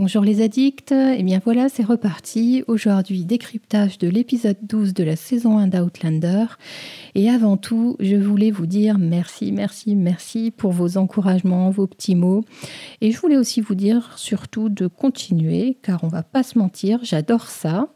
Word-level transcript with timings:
Bonjour 0.00 0.24
les 0.24 0.40
addicts, 0.40 0.92
et 0.92 1.16
eh 1.18 1.22
bien 1.22 1.42
voilà, 1.44 1.68
c'est 1.68 1.84
reparti. 1.84 2.64
Aujourd'hui, 2.68 3.26
décryptage 3.26 3.98
de 3.98 4.08
l'épisode 4.08 4.56
12 4.62 4.94
de 4.94 5.04
la 5.04 5.14
saison 5.14 5.58
1 5.58 5.66
d'Outlander. 5.66 6.46
Et 7.14 7.28
avant 7.28 7.58
tout, 7.58 7.96
je 8.00 8.16
voulais 8.16 8.50
vous 8.50 8.64
dire 8.64 8.96
merci, 8.98 9.52
merci, 9.52 9.96
merci 9.96 10.52
pour 10.56 10.72
vos 10.72 10.96
encouragements, 10.96 11.68
vos 11.68 11.86
petits 11.86 12.14
mots. 12.14 12.44
Et 13.02 13.12
je 13.12 13.20
voulais 13.20 13.36
aussi 13.36 13.60
vous 13.60 13.74
dire 13.74 14.14
surtout 14.16 14.70
de 14.70 14.86
continuer, 14.86 15.76
car 15.82 16.02
on 16.02 16.08
va 16.08 16.22
pas 16.22 16.44
se 16.44 16.58
mentir, 16.58 17.00
j'adore 17.02 17.48
ça. 17.48 17.88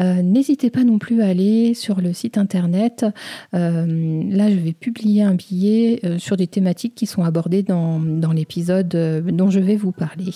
Euh, 0.00 0.22
n'hésitez 0.22 0.70
pas 0.70 0.84
non 0.84 0.98
plus 0.98 1.20
à 1.20 1.26
aller 1.26 1.74
sur 1.74 2.00
le 2.00 2.14
site 2.14 2.38
internet. 2.38 3.04
Euh, 3.52 4.22
là, 4.30 4.48
je 4.48 4.56
vais 4.56 4.72
publier 4.72 5.22
un 5.22 5.34
billet 5.34 6.00
euh, 6.04 6.18
sur 6.18 6.38
des 6.38 6.46
thématiques 6.46 6.94
qui 6.94 7.04
sont 7.04 7.24
abordées 7.24 7.62
dans, 7.62 8.00
dans 8.00 8.32
l'épisode 8.32 8.88
dont 8.88 9.50
je 9.50 9.60
vais 9.60 9.76
vous 9.76 9.92
parler. 9.92 10.32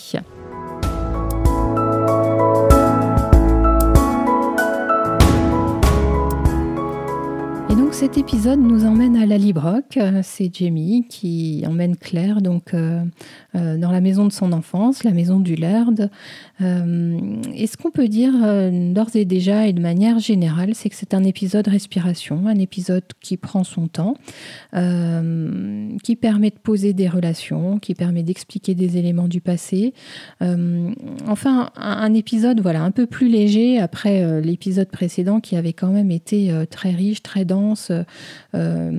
Cet 7.99 8.19
épisode 8.19 8.61
nous 8.61 8.85
emmène 8.85 9.17
à 9.17 9.25
la 9.25 9.39
Librock. 9.39 9.99
C'est 10.23 10.55
Jamie 10.55 11.07
qui 11.09 11.65
emmène 11.67 11.97
Claire 11.97 12.43
donc 12.43 12.75
euh, 12.75 13.01
euh, 13.55 13.79
dans 13.79 13.91
la 13.91 14.03
maison 14.03 14.27
de 14.27 14.33
son 14.33 14.53
enfance, 14.53 15.03
la 15.03 15.13
maison 15.13 15.41
du 15.41 15.55
Laird. 15.55 16.11
Euh, 16.61 17.19
et 17.55 17.67
ce 17.67 17.77
qu'on 17.77 17.91
peut 17.91 18.09
dire 18.09 18.33
d'ores 18.93 19.15
et 19.15 19.25
déjà 19.25 19.67
et 19.67 19.73
de 19.73 19.81
manière 19.81 20.19
générale, 20.19 20.75
c'est 20.75 20.89
que 20.89 20.97
c'est 20.97 21.15
un 21.15 21.25
épisode 21.25 21.69
respiration, 21.69 22.47
un 22.47 22.59
épisode 22.59 23.05
qui 23.21 23.37
prend 23.37 23.65
son 23.65 23.89
temps, 23.89 24.15
qui 24.73 26.17
permet 26.17 26.51
de 26.51 26.59
poser 26.63 26.93
des 26.93 27.09
relations, 27.09 27.79
qui 27.79 27.95
permet 27.95 28.23
d'expliquer 28.23 28.75
des 28.75 28.99
éléments 28.99 29.29
du 29.29 29.41
passé. 29.41 29.93
enfin, 30.41 31.71
un, 31.77 32.15
épisode 32.15 32.61
voilà 32.61 32.83
un 32.83 32.91
peu 32.91 33.07
plus 33.07 33.29
léger 33.29 33.79
après 33.79 34.41
l'épisode 34.41 34.89
précédent 34.89 35.41
qui 35.41 35.57
avait 35.57 35.73
quand 35.73 35.91
même 35.91 36.11
été 36.11 36.53
très 36.71 36.91
riche, 36.91 37.23
très 37.23 37.45
dense 37.45 37.91
euh, 38.55 38.91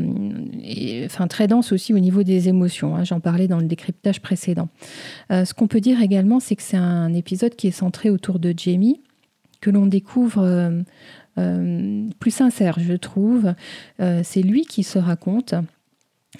et, 0.64 1.04
enfin 1.06 1.28
très 1.28 1.48
dense 1.48 1.72
aussi 1.72 1.94
au 1.94 2.00
niveau 2.00 2.24
des 2.24 2.50
émotions. 2.50 2.96
Hein, 2.96 3.04
j'en 3.04 3.20
parlais 3.20 3.48
dans 3.48 3.60
le 3.60 3.66
décryptage 3.66 4.22
précédent. 4.22 4.70
Euh, 5.32 5.46
ce 5.46 5.54
qu'on 5.54 5.68
peut 5.68 5.82
dire 5.82 6.02
également, 6.02 6.40
c'est 6.40 6.56
que 6.56 6.64
c'est 6.64 6.78
un 6.78 7.14
épisode 7.14 7.47
qui 7.56 7.68
est 7.68 7.72
centré 7.72 8.10
autour 8.10 8.40
de 8.40 8.54
Jamie, 8.56 9.02
que 9.62 9.70
l'on 9.70 9.86
découvre 9.86 10.84
euh, 11.38 12.10
plus 12.20 12.32
sincère, 12.32 12.80
je 12.80 12.94
trouve. 12.94 13.54
c'est 14.00 14.42
lui 14.42 14.66
qui 14.66 14.84
se 14.84 14.98
raconte. 15.00 15.54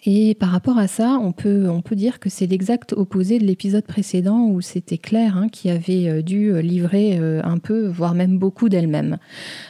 Et 0.04 0.36
par 0.36 0.50
rapport 0.50 0.78
à 0.78 0.88
ça, 0.88 1.18
on 1.22 1.32
peut, 1.32 1.70
on 1.70 1.82
peut 1.82 1.96
dire 1.96 2.20
que 2.20 2.30
c'est 2.30 2.46
l'exact 2.46 2.92
opposé 2.92 3.40
de 3.40 3.46
l'épisode 3.46 3.86
précédent 3.86 4.48
où 4.48 4.60
c'était 4.60 4.98
Claire 4.98 5.38
hein, 5.38 5.48
qui 5.48 5.70
avait 5.70 6.10
euh, 6.10 6.22
dû 6.22 6.52
euh, 6.52 6.62
livrer 6.62 7.18
euh, 7.18 7.42
un 7.46 7.58
peu, 7.58 7.88
voire 7.88 8.14
même 8.14 8.38
beaucoup 8.38 8.68
d'elle-même. 8.68 9.18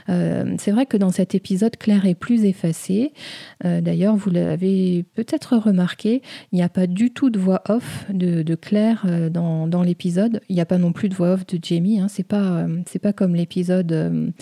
c'est 0.08 0.72
vrai 0.72 0.88
que 0.88 0.98
dans 0.98 1.12
cet 1.12 1.36
épisode, 1.36 1.78
Claire 1.78 2.06
est 2.06 2.16
plus 2.16 2.46
effacée. 2.46 3.14
D'ailleurs, 3.64 4.16
vous 4.16 4.30
l'avez 4.30 5.06
peut-être 5.16 5.58
remarqué, 5.58 6.22
il 6.52 6.56
n'y 6.56 6.64
a 6.64 6.70
pas 6.70 6.88
du 6.88 7.12
tout 7.12 7.30
de 7.30 7.40
voix 7.40 7.62
off 7.70 8.06
de, 8.10 8.56
Claire 8.56 9.06
dans, 9.32 9.68
dans 9.68 9.84
l'épisode. 9.84 10.42
Il 10.50 10.56
n'y 10.56 10.62
a 10.62 10.66
pas 10.66 10.78
non 10.78 10.92
plus 10.92 11.10
de 11.10 11.16
voix 11.16 11.34
off 11.34 11.46
de 11.46 11.60
Jamie. 11.62 12.00
Hein. 12.00 12.08
C'est 12.10 12.28
pas, 12.28 12.66
pas 13.02 13.14
comme 13.14 13.36
l'épisode 13.36 14.34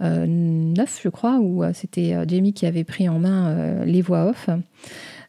9, 0.00 1.00
je 1.02 1.08
crois, 1.08 1.38
où 1.38 1.64
c'était 1.72 2.16
Jamie 2.28 2.52
qui 2.52 2.66
avait 2.66 2.84
pris 2.84 3.08
en 3.08 3.18
main 3.18 3.84
les 3.84 4.02
voix 4.02 4.26
off. 4.26 4.48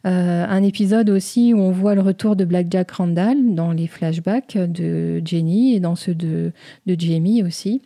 Euh, 0.06 0.46
un 0.48 0.62
épisode 0.62 1.10
aussi 1.10 1.52
où 1.52 1.58
on 1.58 1.72
voit 1.72 1.96
le 1.96 2.00
retour 2.00 2.36
de 2.36 2.44
Black 2.44 2.68
Jack 2.70 2.92
Randall 2.92 3.54
dans 3.54 3.72
les 3.72 3.88
flashbacks 3.88 4.56
de 4.56 5.20
Jenny 5.24 5.74
et 5.74 5.80
dans 5.80 5.96
ceux 5.96 6.14
de, 6.14 6.52
de 6.86 7.00
Jamie 7.00 7.42
aussi. 7.42 7.82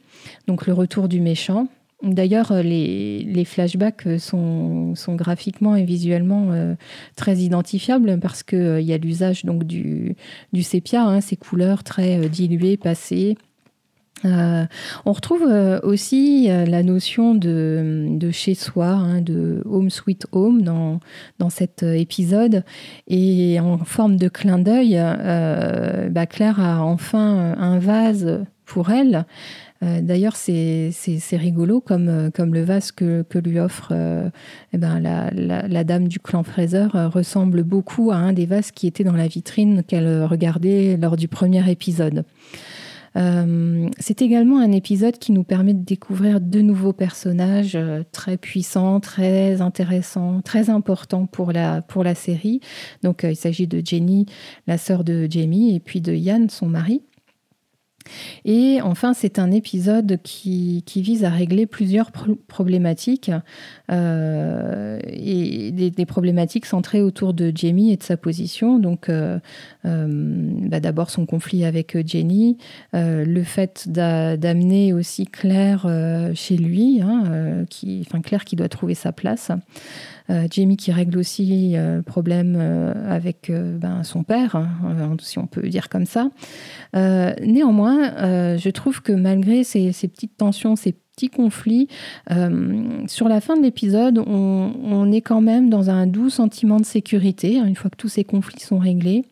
Donc 0.47 0.66
le 0.66 0.75
retour 0.75 1.09
du 1.09 1.20
méchant. 1.20 1.69
D'ailleurs, 2.03 2.62
les, 2.62 3.22
les, 3.25 3.44
flashbacks 3.44 4.19
sont, 4.19 4.94
sont, 4.94 5.16
graphiquement 5.16 5.76
et 5.76 5.84
visuellement 5.84 6.48
euh, 6.50 6.75
très 7.14 7.36
identifiables 7.36 8.19
parce 8.20 8.42
qu'il 8.42 8.59
euh, 8.59 8.80
y 8.80 8.94
a 8.94 8.98
l'usage 8.98 9.44
donc 9.44 9.64
du, 9.64 10.16
du 10.54 10.62
sépia, 10.62 11.04
hein, 11.04 11.20
ces 11.20 11.36
couleurs 11.36 11.84
très 11.84 12.30
diluées, 12.30 12.78
passées, 12.78 13.36
euh, 14.25 14.66
on 15.06 15.12
retrouve 15.12 15.47
euh, 15.48 15.81
aussi 15.82 16.50
euh, 16.50 16.66
la 16.66 16.82
notion 16.82 17.34
de, 17.34 18.19
chez 18.32 18.54
soi, 18.54 18.88
hein, 18.88 19.20
de 19.20 19.62
home 19.64 19.91
sweet 19.91 20.26
home 20.32 20.62
dans, 20.62 21.00
dans 21.38 21.50
cet 21.50 21.82
épisode. 21.82 22.64
Et 23.09 23.59
en 23.60 23.78
forme 23.78 24.16
de 24.16 24.28
clin 24.28 24.59
d'œil, 24.59 25.00
bah, 26.10 26.26
Claire 26.26 26.60
a 26.60 26.82
enfin 26.84 27.54
un 27.59 27.78
vase 27.78 28.44
pour 28.66 28.91
elle. 28.91 29.25
D'ailleurs, 29.82 30.36
c'est 30.36 30.92
rigolo 31.32 31.80
comme, 31.80 32.30
comme 32.34 32.53
le 32.53 32.62
vase 32.62 32.92
que, 32.92 33.25
lui 33.42 33.59
offre 33.59 33.92
eh 34.72 34.78
ben, 34.78 35.00
la, 35.00 35.30
la, 35.32 35.84
dame 35.84 36.06
du 36.06 36.20
clan 36.20 36.42
Fraser 36.42 36.86
ressemble 36.92 37.62
beaucoup 37.62 38.10
à 38.10 38.16
un 38.16 38.32
des 38.32 38.47
vases 38.47 38.70
qui 38.70 38.86
était 38.86 39.04
dans 39.04 39.16
la 39.16 39.26
vitrine 39.26 39.82
qu'elle 39.82 40.25
regardait 40.25 40.98
lors 40.98 41.16
du 41.16 41.28
premier 41.28 41.69
épisode. 41.70 42.25
Euh, 43.16 43.88
c'est 43.98 44.22
également 44.22 44.59
un 44.60 44.72
épisode 44.72 45.19
qui 45.19 45.32
nous 45.32 45.43
permet 45.43 45.75
de 45.75 45.84
découvrir 45.84 46.41
de 46.41 46.60
nouveaux 46.60 46.93
personnages 46.93 47.75
euh, 47.75 48.03
très 48.12 48.37
puissants, 48.37 49.00
très 49.00 49.60
intéressants, 49.60 50.41
très 50.43 50.71
importants 50.71 51.26
pour 51.26 51.53
la, 51.53 51.82
pour 51.82 52.04
la 52.04 52.15
série. 52.15 52.60
Donc 53.03 53.25
euh, 53.25 53.32
il 53.32 53.37
s'agit 53.37 53.66
de 53.66 53.82
Jenny, 53.84 54.26
la 54.66 54.78
sœur 54.78 55.04
de 55.04 55.26
Jamie, 55.28 55.75
et 55.75 55.81
puis 55.81 56.00
de 56.00 56.15
Yann, 56.15 56.48
son 56.48 56.66
mari. 56.66 57.03
Et 58.44 58.81
enfin, 58.82 59.12
c'est 59.15 59.38
un 59.38 59.50
épisode 59.50 60.19
qui, 60.22 60.82
vise 60.97 61.25
à 61.25 61.31
régler 61.31 61.66
plusieurs 61.66 62.10
problématiques, 62.48 63.31
euh, 63.91 64.99
et 65.05 65.73
des, 65.73 66.06
problématiques 66.06 66.67
centrées 66.67 67.03
autour 67.03 67.34
de 67.34 67.53
Jamie 67.55 67.93
et 67.93 67.97
de 67.97 68.03
sa 68.03 68.17
position. 68.17 68.78
Donc, 68.78 69.09
euh, 69.09 69.39
euh, 69.84 70.06
bah, 70.69 70.81
d'abord 70.81 71.11
son 71.11 71.27
conflit 71.27 71.65
avec 71.65 71.97
Jenny, 72.06 72.59
le 72.93 73.43
fait 73.43 73.89
d'amener 73.89 74.93
aussi 74.93 75.27
Claire 75.27 75.87
chez 76.34 76.56
lui, 76.56 77.01
hein, 77.03 77.65
enfin 78.01 78.21
Claire 78.21 78.45
qui 78.45 78.56
doit 78.56 78.69
trouver 78.69 78.95
sa 78.95 79.12
place. 79.12 79.51
Jamie 80.51 80.77
qui 80.77 80.93
règle 80.93 81.19
aussi 81.19 81.72
le 81.75 82.03
problème 82.03 82.57
avec 83.09 83.51
ben, 83.51 84.05
son 84.05 84.22
père, 84.22 84.55
hein, 84.55 85.17
si 85.21 85.39
on 85.39 85.47
peut 85.47 85.69
dire 85.69 85.89
comme 85.89 86.07
ça. 86.07 86.31
néanmoins, 86.95 88.57
je 88.57 88.71
trouve 88.71 89.03
que 89.03 89.12
malgré 89.12 89.65
ces, 89.65 89.91
petites 90.09 90.37
tensions, 90.37 90.77
ces 90.77 90.95
petits 91.20 91.28
conflits, 91.28 91.88
euh, 92.31 93.04
sur 93.06 93.28
la 93.28 93.41
fin 93.41 93.56
de 93.56 93.62
l'épisode, 93.62 94.19
on, 94.26 95.12
est 95.12 95.20
quand 95.20 95.41
même 95.41 95.70
dans 95.70 95.91
un 95.91 96.06
doux 96.06 96.31
sentiment 96.31 96.78
de 96.78 96.84
sécurité, 96.84 97.58
hein, 97.58 97.66
une 97.66 97.75
fois 97.75 97.91
que 97.91 97.97
tous 97.97 98.08
ces 98.08 98.25
conflits 98.25 98.60
sont 98.60 98.78
réglés. 98.78 99.25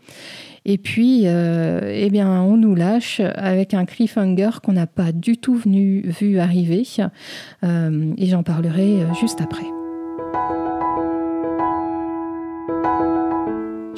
Et 0.64 0.76
puis, 0.76 1.22
euh, 1.24 1.80
eh 1.94 2.10
bien, 2.10 2.42
on 2.42 2.56
nous 2.56 2.74
lâche 2.74 3.20
avec 3.20 3.74
un 3.74 3.84
cliffhanger 3.84 4.50
qu'on 4.62 4.72
n'a 4.72 4.86
pas 4.86 5.12
du 5.12 5.36
tout 5.36 5.54
vu 5.54 6.38
arriver. 6.38 6.82
et 7.62 8.26
j'en 8.26 8.42
parlerai 8.42 9.06
juste 9.18 9.40
après. 9.40 10.67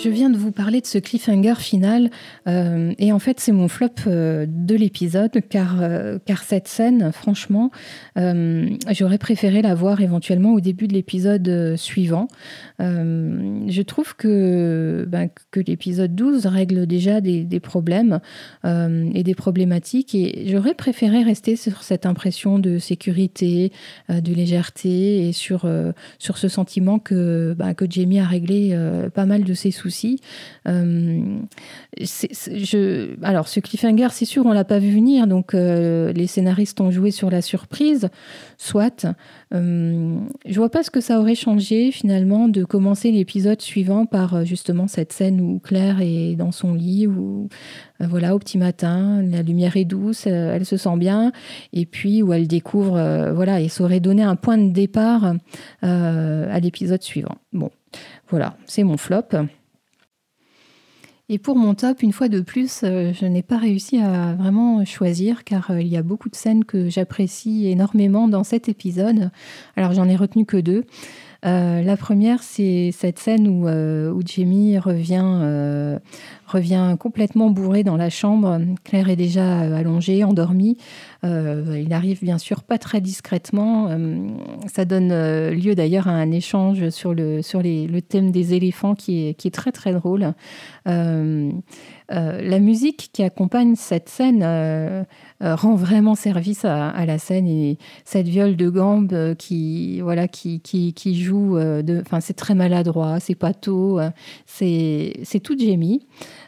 Je 0.03 0.09
viens 0.09 0.31
de 0.31 0.39
vous 0.39 0.51
parler 0.51 0.81
de 0.81 0.87
ce 0.87 0.97
cliffhanger 0.97 1.57
final 1.57 2.11
euh, 2.49 2.95
et 2.99 3.13
en 3.13 3.19
fait 3.19 3.39
c'est 3.39 3.53
mon 3.53 3.69
flop 3.69 3.89
euh, 4.07 4.47
de 4.49 4.75
l'épisode 4.75 5.43
car, 5.51 5.83
euh, 5.83 6.19
car 6.25 6.43
cette 6.43 6.69
scène 6.69 7.13
franchement 7.13 7.71
j'aurais 8.17 9.19
préféré 9.19 9.61
la 9.61 9.75
voir 9.75 10.01
éventuellement 10.01 10.53
au 10.53 10.61
début 10.61 10.89
de 10.89 10.95
l'épisode 10.95 11.77
suivant. 11.77 12.29
Je 12.81 13.83
trouve 13.83 14.17
que, 14.17 15.07
ben, 15.09 15.29
que 15.51 15.61
l'épisode 15.61 16.15
12 16.15 16.47
règle 16.47 16.87
déjà 16.87 17.21
des, 17.21 17.61
problèmes 17.61 18.21
et 18.65 19.23
des 19.23 19.35
problématiques 19.35 20.15
et 20.15 20.47
j'aurais 20.49 20.75
préféré 20.75 21.23
rester 21.23 21.57
sur 21.57 21.83
cette 21.83 22.07
impression 22.07 22.59
de 22.59 22.79
sécurité, 22.79 23.73
de 24.09 24.33
légèreté 24.33 25.29
et 25.29 25.33
sur, 25.33 25.71
sur 26.19 26.39
ce 26.39 26.49
sentiment 26.49 26.99
que, 26.99 27.55
ben, 27.59 27.75
que 27.75 27.85
Jamie 27.89 28.19
a 28.19 28.27
réglé 28.27 28.77
pas 29.15 29.27
mal 29.27 29.45
de 29.45 29.55
ses 29.55 29.71
soucis. 29.71 30.21
Euh, 30.67 31.39
alors, 33.23 33.49
ce 33.49 33.61
cliffhanger, 33.61 34.09
c'est 34.11 34.25
sûr, 34.25 34.47
on 34.47 34.53
l'a 34.53 34.65
pas 34.65 34.79
vu 34.79 34.91
venir, 34.91 35.27
donc 35.27 35.55
euh, 35.55 36.13
les 36.13 36.27
scénaristes 36.27 36.81
ont 36.81 36.91
joué 36.91 37.11
sur 37.11 37.31
la 37.31 37.43
surprise, 37.43 38.09
soit. 38.59 39.07
Euh, 39.53 40.19
je 40.47 40.57
vois 40.57 40.71
pas 40.71 40.83
ce 40.83 40.91
que 40.91 41.01
ça 41.01 41.19
aurait 41.19 41.35
changé 41.35 41.91
finalement 41.91 42.49
de 42.49 42.65
commencer 42.71 43.11
l'épisode 43.11 43.61
suivant 43.61 44.07
par 44.07 44.45
justement 44.47 44.87
cette 44.87 45.13
scène 45.13 45.41
où 45.41 45.59
Claire 45.59 46.01
est 46.01 46.37
dans 46.37 46.53
son 46.53 46.73
lit, 46.73 47.07
où 47.07 47.49
voilà, 47.99 48.35
au 48.35 48.39
petit 48.39 48.57
matin, 48.57 49.21
la 49.23 49.43
lumière 49.43 49.77
est 49.77 49.85
douce, 49.85 50.27
elle 50.27 50.65
se 50.65 50.77
sent 50.77 50.97
bien, 50.97 51.33
et 51.73 51.85
puis 51.85 52.23
où 52.23 52.33
elle 52.33 52.47
découvre, 52.47 53.33
voilà, 53.35 53.61
et 53.61 53.69
ça 53.69 53.85
aurait 53.85 54.01
donné 54.01 54.23
un 54.23 54.37
point 54.37 54.57
de 54.57 54.71
départ 54.71 55.35
à 55.83 56.61
l'épisode 56.61 57.03
suivant. 57.03 57.37
Bon, 57.53 57.71
voilà, 58.29 58.57
c'est 58.67 58.85
mon 58.85 58.97
flop. 58.97 59.25
Et 61.33 61.39
pour 61.39 61.55
mon 61.55 61.77
top, 61.77 62.03
une 62.03 62.13
fois 62.13 62.29
de 62.29 62.41
plus, 62.41 62.81
euh, 62.83 63.13
je 63.13 63.25
n'ai 63.25 63.45
pas 63.45 63.57
réussi 63.57 64.01
à 64.01 64.35
vraiment 64.35 64.85
choisir 64.85 65.45
car 65.45 65.71
euh, 65.71 65.81
il 65.81 65.87
y 65.87 65.97
a 65.97 66.03
beaucoup 66.03 66.29
de 66.29 66.35
scènes 66.35 66.65
que 66.65 66.89
j'apprécie 66.89 67.69
énormément 67.69 68.27
dans 68.27 68.43
cet 68.43 68.69
épisode. 68.69 69.31
Alors 69.77 69.93
j'en 69.93 70.09
ai 70.09 70.17
retenu 70.17 70.45
que 70.45 70.57
deux. 70.57 70.87
Euh, 71.47 71.83
la 71.83 71.97
première, 71.97 72.43
c'est 72.43 72.91
cette 72.93 73.19
scène 73.19 73.49
où, 73.49 73.69
où 73.69 74.23
Jamie 74.25 74.79
revient, 74.79 75.99
revient 76.47 76.97
complètement 76.99 77.51
bourré 77.51 77.83
dans 77.83 77.97
la 77.97 78.11
chambre. 78.11 78.61
Claire 78.85 79.09
est 79.09 79.17
déjà 79.17 79.61
allongée, 79.61 80.25
endormie. 80.25 80.77
Il 81.23 81.93
arrive 81.93 82.23
bien 82.23 82.39
sûr 82.39 82.63
pas 82.63 82.79
très 82.79 83.01
discrètement. 83.01 83.89
ça 84.67 84.85
donne 84.85 85.11
lieu 85.51 85.75
d'ailleurs 85.75 86.09
à 86.09 86.13
un 86.13 86.31
échange 86.31 86.91
sur, 86.91 87.15
le, 87.15 87.43
sur 87.43 87.63
le 87.63 88.01
thème 88.01 88.31
des 88.31 88.55
éléphants 88.55 88.95
qui 88.95 89.29
est, 89.29 89.35
qui 89.35 89.49
est 89.49 89.53
très 89.53 89.73
très 89.73 89.93
drôle. 89.93 90.35
Euh, 90.89 91.51
euh, 92.13 92.43
la 92.43 92.59
musique 92.59 93.11
qui 93.13 93.23
accompagne 93.23 93.77
cette 93.77 94.09
scène 94.09 94.43
euh, 94.43 95.05
rend 95.41 95.77
vraiment 95.77 96.17
service 96.17 96.65
à, 96.65 97.07
la 97.07 97.19
scène 97.19 97.47
et 97.47 97.79
cette 98.05 98.27
viole 98.27 98.57
de 98.57 98.69
gambe 98.69 99.37
qui 99.37 100.01
voilà 100.01 100.27
qui, 100.27 100.61
qui, 100.61 101.23
joue 101.23 101.57
enfin 102.01 102.21
c'est 102.21 102.35
très 102.35 102.57
maladroit 102.57 103.21
c'est 103.21 103.37
tôt 103.61 104.01
c'est 104.45 105.21
c'est 105.23 105.39
tout 105.39 105.57
Jamie 105.57 106.07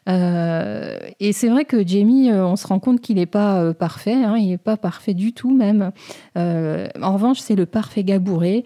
et 0.09 1.33
c'est 1.33 1.49
vrai 1.49 1.65
que 1.65 1.87
Jamie 1.87 2.33
on 2.33 2.57
se 2.57 2.67
rend 2.67 2.81
compte 2.81 3.01
qu'il 3.01 3.17
n'est 3.17 3.27
pas 3.27 3.73
parfait 3.73 4.15
hein, 4.15 4.35
pas 4.63 4.77
parfait 4.77 5.15
du 5.15 5.33
tout 5.33 5.55
même 5.55 5.93
en 6.37 7.13
revanche 7.13 7.41
c'est 7.41 7.55
le 7.55 7.67
parfait 7.67 8.05
gabouré 8.05 8.65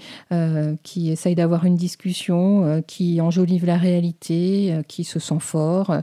qui 0.83 1.11
essaye 1.11 1.35
d'avoir 1.35 1.65
une 1.65 1.75
discussion 1.75 2.83
qui 2.87 3.21
enjolive 3.21 3.67
la 3.67 3.77
réalité 3.77 4.81
qui 4.89 5.05
se 5.05 5.19
sent 5.19 5.41
fort 5.41 5.97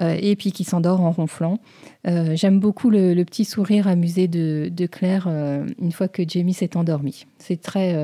euh, 0.00 0.16
et 0.20 0.36
puis 0.36 0.52
qui 0.52 0.64
s'endort 0.64 1.00
en 1.00 1.10
ronflant. 1.10 1.58
Euh, 2.06 2.36
j'aime 2.36 2.60
beaucoup 2.60 2.90
le, 2.90 3.22
petit 3.24 3.46
sourire 3.46 3.88
amusé 3.88 4.28
de, 4.28 4.86
Claire 4.86 5.26
euh, 5.26 5.66
une 5.80 5.92
fois 5.92 6.08
que 6.08 6.22
Jamie 6.26 6.52
s'est 6.52 6.76
endormi. 6.76 7.26
C'est 7.38 7.60
très, 7.60 7.96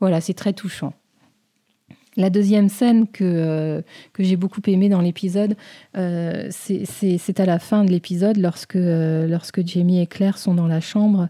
voilà, 0.00 0.20
c'est 0.20 0.34
très 0.34 0.52
touchant. 0.52 0.92
La 2.20 2.28
deuxième 2.28 2.68
scène 2.68 3.06
que, 3.08 3.24
euh, 3.24 3.80
que 4.12 4.22
j'ai 4.22 4.36
beaucoup 4.36 4.60
aimée 4.66 4.90
dans 4.90 5.00
l'épisode, 5.00 5.56
euh, 5.96 6.48
c'est 6.50 7.40
à 7.40 7.46
la 7.46 7.58
fin 7.58 7.82
de 7.82 7.90
l'épisode, 7.90 8.36
lorsque, 8.36 8.76
euh, 8.76 9.26
lorsque 9.26 9.66
Jamie 9.66 10.02
et 10.02 10.06
Claire 10.06 10.36
sont 10.36 10.52
dans 10.52 10.66
la 10.66 10.80
chambre 10.80 11.28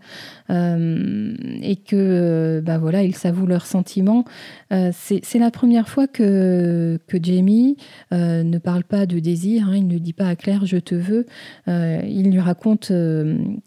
et 0.49 1.77
que 1.77 2.61
bah 2.67 2.79
voilà, 2.79 3.05
ils 3.05 3.15
s'avouent 3.15 3.47
leurs 3.47 3.67
sentiments. 3.67 4.25
c'est 4.71 5.39
la 5.39 5.53
première 5.53 5.89
fois 5.89 6.09
que, 6.09 6.99
que 7.07 7.19
Jamie 7.23 7.77
ne 8.11 8.59
parle 8.59 8.83
pas 8.83 9.07
de 9.07 9.21
désir, 9.21 9.69
hein, 9.69 9.77
il 9.77 9.87
ne 9.87 9.99
dit 9.99 10.13
pas 10.13 10.27
à 10.27 10.35
Claire 10.35 10.67
je 10.67 10.79
te 10.79 10.97
veux. 10.97 11.27
il 11.69 12.33
lui 12.33 12.41
raconte 12.41 12.91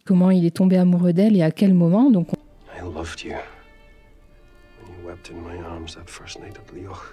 comment 0.04 0.30
il 0.30 0.46
est 0.46 0.56
tombé 0.58 0.76
amoureux 0.76 1.14
d'elle 1.14 1.38
et 1.38 1.42
à 1.42 1.52
quel 1.52 1.74
moment. 1.74 2.12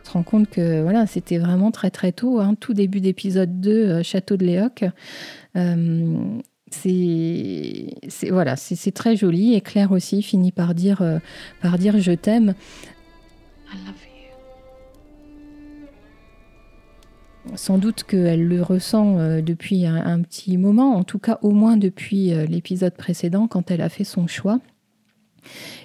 Se 0.05 0.11
rend 0.13 0.23
compte 0.23 0.49
que 0.51 0.83
voilà, 0.83 1.07
c'était 1.07 1.39
vraiment 1.39 1.71
très 1.71 1.91
très 1.91 2.13
tôt, 2.13 2.41
hein, 2.41 2.55
tout 2.59 2.75
début 2.75 3.01
d'épisode 3.01 3.61
2, 3.61 3.71
euh, 3.71 4.03
Château 4.03 4.37
de 4.37 4.45
Léoc. 4.45 4.85
Euh, 5.57 6.17
c'est 6.71 7.95
voilà, 8.31 8.55
c'est 8.57 8.93
très 8.93 9.17
joli 9.17 9.55
et 9.55 9.61
Claire 9.61 9.91
aussi 9.91 10.23
finit 10.23 10.53
par 10.53 10.75
dire 10.75 11.03
euh, 11.03 11.19
par 11.61 11.79
dire 11.79 11.99
je 11.99 12.13
t'aime. 12.13 12.55
Sans 17.57 17.79
doute 17.79 18.05
qu'elle 18.05 18.47
le 18.47 18.63
ressent 18.63 19.41
depuis 19.41 19.87
un, 19.87 19.97
un, 19.97 20.21
petit 20.21 20.57
moment, 20.59 20.95
en 20.95 21.03
tout 21.03 21.19
cas 21.19 21.39
au 21.43 21.51
moins 21.51 21.77
depuis 21.77 22.31
l'épisode 22.47 22.95
précédent 22.95 23.49
quand 23.49 23.71
elle 23.71 23.81
a 23.81 23.89
fait 23.89 24.05
son 24.05 24.27
choix. 24.27 24.61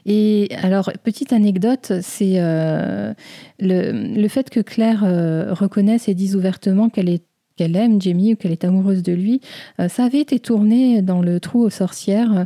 Et 0.06 0.50
alors, 0.62 0.92
petite 1.04 1.34
anecdote, 1.34 1.94
c'est 2.02 2.34
euh, 2.36 3.14
le, 3.60 4.28
fait 4.28 4.50
que 4.50 4.60
Claire 4.60 5.04
euh, 5.04 5.52
reconnaisse 5.52 6.08
et 6.08 6.14
dise 6.14 6.36
ouvertement 6.36 6.90
qu'elle 6.90 7.20
aime 7.58 8.00
Jamie 8.00 8.34
ou 8.34 8.36
qu'elle 8.36 8.52
est 8.52 8.66
amoureuse 8.66 9.02
de 9.02 9.14
lui. 9.14 9.42
Euh, 9.80 9.88
ça 9.88 10.04
avait 10.04 10.20
été 10.20 10.40
tourné 10.40 11.02
dans 11.02 11.22
le 11.22 11.40
trou 11.40 11.62
aux 11.64 11.72
sorcières 11.72 12.46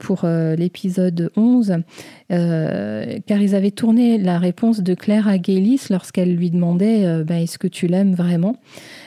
pour 0.00 0.26
l'épisode 0.26 1.30
11, 1.36 1.76
car 2.28 3.40
ils 3.40 3.54
avaient 3.54 3.70
tourné 3.70 4.18
la 4.18 4.38
réponse 4.38 4.80
de 4.80 4.94
Claire 4.94 5.26
à 5.26 5.38
Gaylis 5.38 5.86
lorsqu'elle 5.88 6.36
lui 6.36 6.50
demandait 6.50 7.24
ben, 7.24 7.36
Est-ce 7.36 7.58
que 7.58 7.68
tu 7.68 7.86
l'aimes 7.86 8.14
vraiment? 8.14 8.56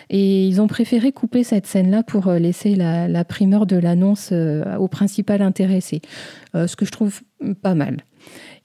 Et 0.10 0.48
ils 0.48 0.62
ont 0.62 0.68
préféré 0.68 1.12
couper 1.12 1.44
cette 1.44 1.66
scène-là 1.68 2.04
pour 2.04 2.32
laisser 2.32 2.76
la, 2.76 3.26
primeur 3.26 3.66
de 3.66 3.76
l'annonce 3.76 4.32
au 4.32 4.88
principal 4.88 5.42
intéressé, 5.42 6.02
ce 6.54 6.76
que 6.76 6.86
je 6.86 6.92
trouve 6.92 7.22
pas 7.62 7.76
mal. 7.76 7.98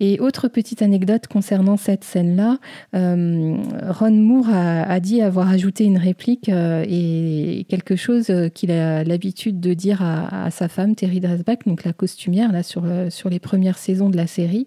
Et 0.01 0.21
autre 0.21 0.47
petite 0.47 0.83
anecdote 0.83 1.27
concernant 1.27 1.77
cette 1.77 2.05
scène-là, 2.05 2.59
Ron 2.93 4.11
Moore 4.13 4.49
a, 4.51 5.01
dit 5.01 5.21
avoir 5.21 5.49
ajouté 5.49 5.85
une 5.85 5.99
réplique 5.99 6.49
et 6.49 7.67
quelque 7.69 7.97
chose 7.97 8.33
qu'il 8.55 8.71
a 8.71 9.03
l'habitude 9.03 9.59
de 9.59 9.75
dire 9.75 10.01
à, 10.01 10.51
sa 10.53 10.69
femme, 10.69 10.95
Terry 10.95 11.19
Dresbach, 11.19 11.59
donc 11.67 11.83
la 11.83 11.93
costumière, 11.93 12.53
là, 12.53 12.63
sur, 12.63 12.85
sur 13.11 13.29
les 13.29 13.41
premières 13.41 13.79
saisons 13.79 14.11
de 14.11 14.17
la 14.17 14.29
série. 14.29 14.67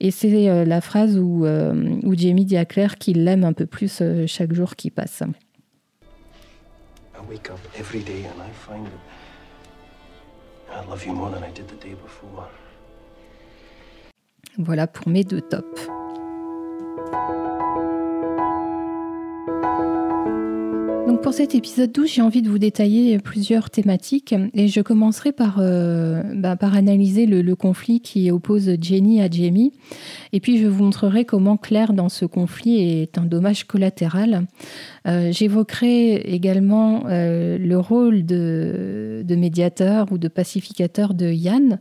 Et 0.00 0.10
c'est 0.10 0.64
la 0.64 0.80
phrase 0.80 1.16
où, 1.16 1.46
où 1.46 2.14
Jamie 2.16 2.44
dit 2.44 2.56
à 2.56 2.64
Claire 2.64 2.96
qu'il 2.96 3.22
l'aime 3.22 3.44
un 3.44 3.52
peu 3.52 3.66
plus 3.66 4.02
chaque 4.26 4.52
jour 4.52 4.74
qui 4.74 4.90
passe. 4.90 5.22
I 10.74 10.84
love 10.88 11.06
you 11.06 11.12
more 11.12 11.30
than 11.30 11.44
I 11.44 11.50
did 11.52 11.68
the 11.68 11.76
day 11.76 11.94
before. 11.94 12.48
Voilà 14.58 14.86
pour 14.86 15.08
mes 15.08 15.24
deux 15.24 15.40
tops. 15.40 15.88
Donc 21.06 21.20
pour 21.20 21.34
cet 21.34 21.54
épisode 21.54 21.92
12, 21.92 22.10
j'ai 22.10 22.22
envie 22.22 22.40
de 22.40 22.48
vous 22.48 22.58
détailler 22.58 23.18
plusieurs 23.18 23.68
thématiques 23.68 24.34
et 24.54 24.68
je 24.68 24.80
commencerai 24.80 25.32
par, 25.32 25.58
euh, 25.58 26.22
bah, 26.34 26.56
analyser 26.60 27.26
le, 27.26 27.54
conflit 27.54 28.00
qui 28.00 28.30
oppose 28.30 28.70
Jenny 28.80 29.20
à 29.20 29.30
Jamie 29.30 29.72
et 30.32 30.40
puis 30.40 30.58
je 30.58 30.66
vous 30.66 30.82
montrerai 30.82 31.26
comment 31.26 31.58
Claire 31.58 31.92
dans 31.92 32.08
ce 32.08 32.24
conflit 32.24 32.80
est 32.80 33.18
un 33.18 33.26
dommage 33.26 33.64
collatéral. 33.64 34.46
Euh, 35.06 35.30
j'évoquerai 35.30 36.14
également 36.14 37.04
euh, 37.06 37.58
le 37.58 37.78
rôle 37.78 38.24
de, 38.24 39.22
de, 39.24 39.36
médiateur 39.36 40.10
ou 40.10 40.16
de 40.16 40.28
pacificateur 40.28 41.12
de 41.12 41.30
Yann. 41.30 41.78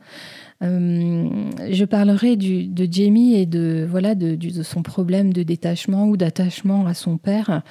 Euh, 0.63 1.29
je 1.69 1.83
parlerai 1.83 2.37
de 2.37 2.87
Jamie 2.89 3.35
et 3.35 3.45
de, 3.45 3.85
voilà, 3.89 4.15
de, 4.15 4.37
son 4.63 4.81
problème 4.81 5.33
de 5.33 5.43
détachement 5.43 6.07
ou 6.07 6.17
d'attachement 6.17 6.85
à 6.85 6.93
son 6.93 7.17
père. 7.17 7.63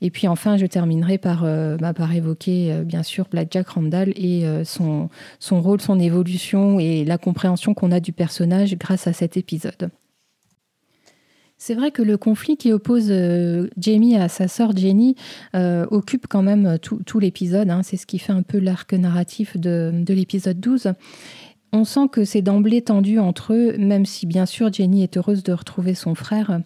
Et 0.00 0.10
puis 0.10 0.26
enfin, 0.26 0.56
je 0.56 0.66
terminerai 0.66 1.18
par, 1.18 1.44
euh, 1.44 1.76
bah, 1.76 1.94
par 1.94 2.12
évoquer 2.12 2.72
euh, 2.72 2.82
bien 2.82 3.02
sûr 3.02 3.26
Black 3.30 3.48
Jack 3.52 3.68
Randall 3.68 4.10
et 4.16 4.44
son, 4.64 5.08
son 5.38 5.60
rôle, 5.60 5.80
son 5.80 6.00
évolution 6.00 6.80
et 6.80 7.04
la 7.04 7.18
compréhension 7.18 7.74
qu'on 7.74 7.92
a 7.92 8.00
du 8.00 8.12
personnage 8.12 8.76
grâce 8.76 9.06
à 9.06 9.12
cet 9.12 9.36
épisode. 9.36 9.90
C'est 11.58 11.74
vrai 11.74 11.90
que 11.90 12.00
le 12.00 12.16
conflit 12.16 12.56
qui 12.56 12.72
oppose 12.72 13.12
Jamie 13.76 14.16
à 14.16 14.28
sa 14.28 14.48
sœur 14.48 14.74
Jenny 14.74 15.14
occupe 15.54 16.26
quand 16.26 16.42
même 16.42 16.78
tout, 16.80 17.18
l'épisode. 17.20 17.68
Hein. 17.70 17.82
C'est 17.82 17.98
ce 17.98 18.06
qui 18.06 18.18
fait 18.18 18.32
un 18.32 18.42
peu 18.42 18.58
l'arc 18.58 18.92
narratif 18.94 19.58
de, 19.58 19.92
de 19.94 20.14
l'épisode 20.14 20.58
12. 20.58 20.94
On 21.72 21.84
sent 21.84 22.08
que 22.10 22.24
c'est 22.24 22.42
d'emblée 22.42 22.82
tendu 22.82 23.18
entre 23.18 23.54
eux, 23.54 23.76
même 23.78 24.04
si 24.04 24.26
bien 24.26 24.44
sûr 24.44 24.72
Jenny 24.72 25.02
est 25.02 25.16
heureuse 25.16 25.44
de 25.44 25.52
retrouver 25.52 25.94
son 25.94 26.14
frère. 26.14 26.60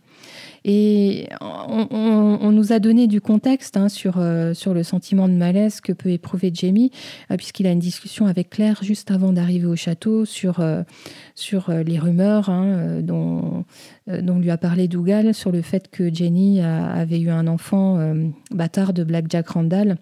Et 0.67 1.29
on, 1.43 2.51
nous 2.51 2.73
a 2.73 2.79
donné 2.79 3.07
du 3.07 3.21
contexte 3.21 3.77
hein, 3.77 3.91
sur, 3.91 4.15
euh, 4.17 4.55
sur 4.55 4.73
le 4.73 4.83
sentiment 4.83 5.29
de 5.29 5.35
malaise 5.35 5.83
que 5.83 5.93
peut 5.93 6.09
éprouver 6.09 6.51
Jamie, 6.55 6.91
euh, 7.31 7.37
puisqu'il 7.37 7.67
a 7.67 7.71
une 7.71 7.81
discussion 7.81 8.27
avec 8.27 8.49
Claire 8.49 8.79
juste 8.83 9.11
avant 9.11 9.33
d'arriver 9.33 9.67
au 9.67 9.77
château 9.77 10.25
sur, 10.25 10.61
euh, 10.61 10.83
sur 11.35 11.71
les 11.71 11.99
rumeurs 11.99 12.49
hein, 12.49 13.01
dont, 13.03 13.65
dont 14.07 14.39
lui 14.39 14.51
a 14.51 14.57
parlé 14.57 14.89
Dougal, 14.89 15.35
sur 15.35 15.53
le 15.53 15.61
fait 15.61 15.91
que 15.91 16.13
Jenny 16.13 16.61
avait 16.61 17.21
eu 17.21 17.31
un 17.31 17.47
enfant 17.47 18.15
bâtard 18.51 18.93
de 18.93 19.05
Black 19.05 19.27
Jack 19.29 19.49
Randall. 19.49 19.97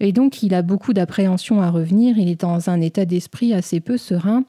Et 0.00 0.12
donc 0.12 0.42
il 0.42 0.54
a 0.54 0.62
beaucoup 0.62 0.92
d'appréhension 0.92 1.60
à 1.60 1.70
revenir, 1.70 2.18
il 2.18 2.28
est 2.28 2.40
dans 2.40 2.70
un 2.70 2.80
état 2.80 3.04
d'esprit 3.04 3.52
assez 3.52 3.80
peu 3.80 3.96
serein. 3.98 4.44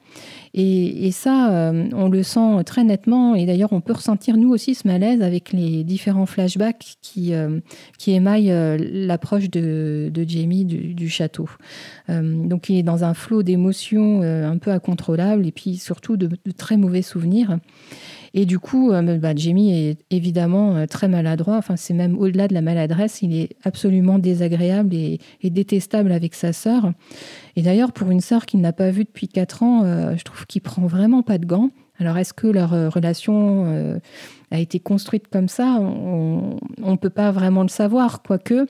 Et, 0.56 1.10
ça, 1.10 1.50
euh, 1.50 1.88
on 1.94 2.08
le 2.08 2.22
sent 2.22 2.62
très 2.64 2.84
nettement. 2.84 3.34
Et 3.34 3.44
d'ailleurs, 3.44 3.72
on 3.72 3.80
peut 3.80 3.92
ressentir 3.92 4.36
nous 4.36 4.50
aussi 4.50 4.76
ce 4.76 4.86
malaise 4.86 5.03
avec 5.04 5.52
les 5.52 5.84
différents 5.84 6.26
flashbacks 6.26 6.96
qui, 7.00 7.34
euh, 7.34 7.60
qui 7.98 8.12
émaillent 8.12 8.50
euh, 8.50 8.76
l'approche 8.78 9.50
de, 9.50 10.10
Jamie 10.26 10.64
du, 10.64 11.08
château. 11.08 11.48
donc, 12.08 12.70
il 12.70 12.78
est 12.78 12.82
dans 12.82 13.04
un 13.04 13.14
flot 13.14 13.42
d'émotions 13.42 14.22
un 14.22 14.56
peu 14.58 14.70
incontrôlable 14.70 15.46
et 15.46 15.52
puis 15.52 15.76
surtout 15.76 16.16
de, 16.16 16.28
de 16.28 16.50
très 16.50 16.76
mauvais 16.76 17.02
souvenirs. 17.02 17.58
Et 18.32 18.46
du 18.46 18.58
coup, 18.58 18.90
bah, 18.90 19.34
Jamie 19.36 19.72
est 19.72 19.98
évidemment 20.10 20.86
très 20.86 21.08
maladroit. 21.08 21.56
Enfin, 21.56 21.76
c'est 21.76 21.94
même 21.94 22.18
au-delà 22.18 22.48
de 22.48 22.54
la 22.54 22.62
maladresse, 22.62 23.20
il 23.22 23.36
est 23.36 23.50
absolument 23.64 24.18
désagréable 24.18 24.94
et, 24.94 25.20
détestable 25.44 26.10
avec 26.10 26.34
sa 26.34 26.52
sœur. 26.52 26.92
Et 27.54 27.62
d'ailleurs, 27.62 27.92
pour 27.92 28.10
une 28.10 28.20
sœur 28.20 28.46
qu'il 28.46 28.60
n'a 28.60 28.72
pas 28.72 28.90
vue 28.90 29.04
depuis 29.04 29.28
4 29.28 29.62
ans, 29.62 30.16
je 30.16 30.22
trouve 30.24 30.46
qu'il 30.46 30.62
prend 30.62 30.86
vraiment 30.86 31.22
pas 31.22 31.38
de 31.38 31.46
gants. 31.46 31.70
Alors, 31.98 32.18
est-ce 32.18 32.32
que 32.32 32.46
leur 32.46 32.70
relation 32.92 34.00
a 34.50 34.58
été 34.58 34.80
construite 34.80 35.28
comme 35.28 35.48
ça? 35.48 35.78
On 35.80 36.58
ne 36.80 36.96
peut 36.96 37.10
pas 37.10 37.30
vraiment 37.30 37.62
le 37.62 37.68
savoir, 37.68 38.22
quoique. 38.22 38.66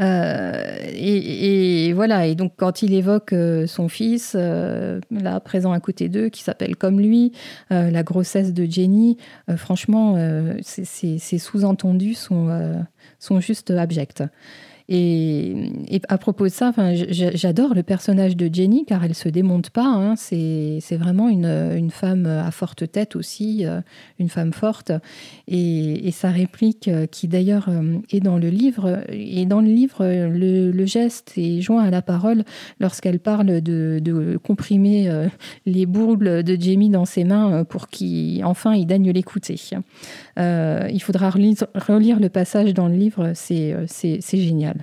Euh, 0.00 0.76
et, 0.92 1.92
voilà, 1.92 2.26
et 2.26 2.34
donc 2.34 2.52
quand 2.56 2.82
il 2.82 2.94
évoque 2.94 3.32
euh, 3.32 3.66
son 3.66 3.88
fils, 3.88 4.34
euh, 4.36 5.00
là 5.10 5.40
présent 5.40 5.72
à 5.72 5.80
côté 5.80 6.08
d'eux, 6.08 6.28
qui 6.28 6.42
s'appelle 6.42 6.76
comme 6.76 7.00
lui, 7.00 7.32
la 7.70 8.02
grossesse 8.02 8.52
de 8.52 8.64
Jenny, 8.64 9.16
franchement, 9.56 10.16
ces 10.62 11.38
sous-entendus 11.38 12.14
sont, 12.14 12.84
sont 13.18 13.40
juste 13.40 13.70
abjects. 13.70 14.22
Et, 14.90 15.70
à 16.08 16.16
propos 16.16 16.44
de 16.44 16.50
ça, 16.50 16.72
j'adore 17.10 17.74
le 17.74 17.82
personnage 17.82 18.36
de 18.36 18.48
Jenny 18.52 18.86
car 18.86 19.04
elle 19.04 19.14
se 19.14 19.28
démonte 19.28 19.68
pas. 19.68 19.86
Hein. 19.86 20.14
C'est 20.16 20.96
vraiment 20.96 21.28
une, 21.28 21.90
femme 21.90 22.26
à 22.26 22.50
forte 22.50 22.90
tête 22.90 23.16
aussi, 23.16 23.66
euh, 23.66 23.80
une 24.18 24.28
femme 24.30 24.52
forte. 24.52 24.92
Et, 25.46 26.10
sa 26.12 26.30
réplique, 26.30 26.88
euh, 26.88 27.06
qui 27.06 27.28
d'ailleurs 27.28 27.68
euh, 27.68 27.98
est 28.10 28.20
dans 28.20 28.38
le 28.38 28.48
livre, 28.48 29.02
et 29.10 29.44
dans 29.44 29.60
le 29.60 29.68
livre, 29.68 30.06
le, 30.06 30.86
geste 30.86 31.34
est 31.36 31.60
joint 31.60 31.84
à 31.84 31.90
la 31.90 32.00
parole 32.00 32.44
lorsqu'elle 32.80 33.18
parle 33.18 33.60
de, 33.60 34.00
de 34.02 34.38
comprimer 34.42 35.28
les 35.66 35.84
boules 35.84 36.42
de 36.42 36.56
Jamie 36.58 36.88
dans 36.88 37.04
ses 37.04 37.24
mains 37.24 37.64
pour 37.64 37.88
qu'enfin 37.88 38.74
il 38.74 38.86
daigne 38.86 39.10
l'écouter. 39.10 39.56
il 40.38 41.02
faudra 41.02 41.28
relire 41.28 42.20
le 42.20 42.28
passage 42.30 42.72
dans 42.72 42.88
le 42.88 42.94
livre, 42.94 43.32
c'est 43.34 43.76
génial. 44.32 44.77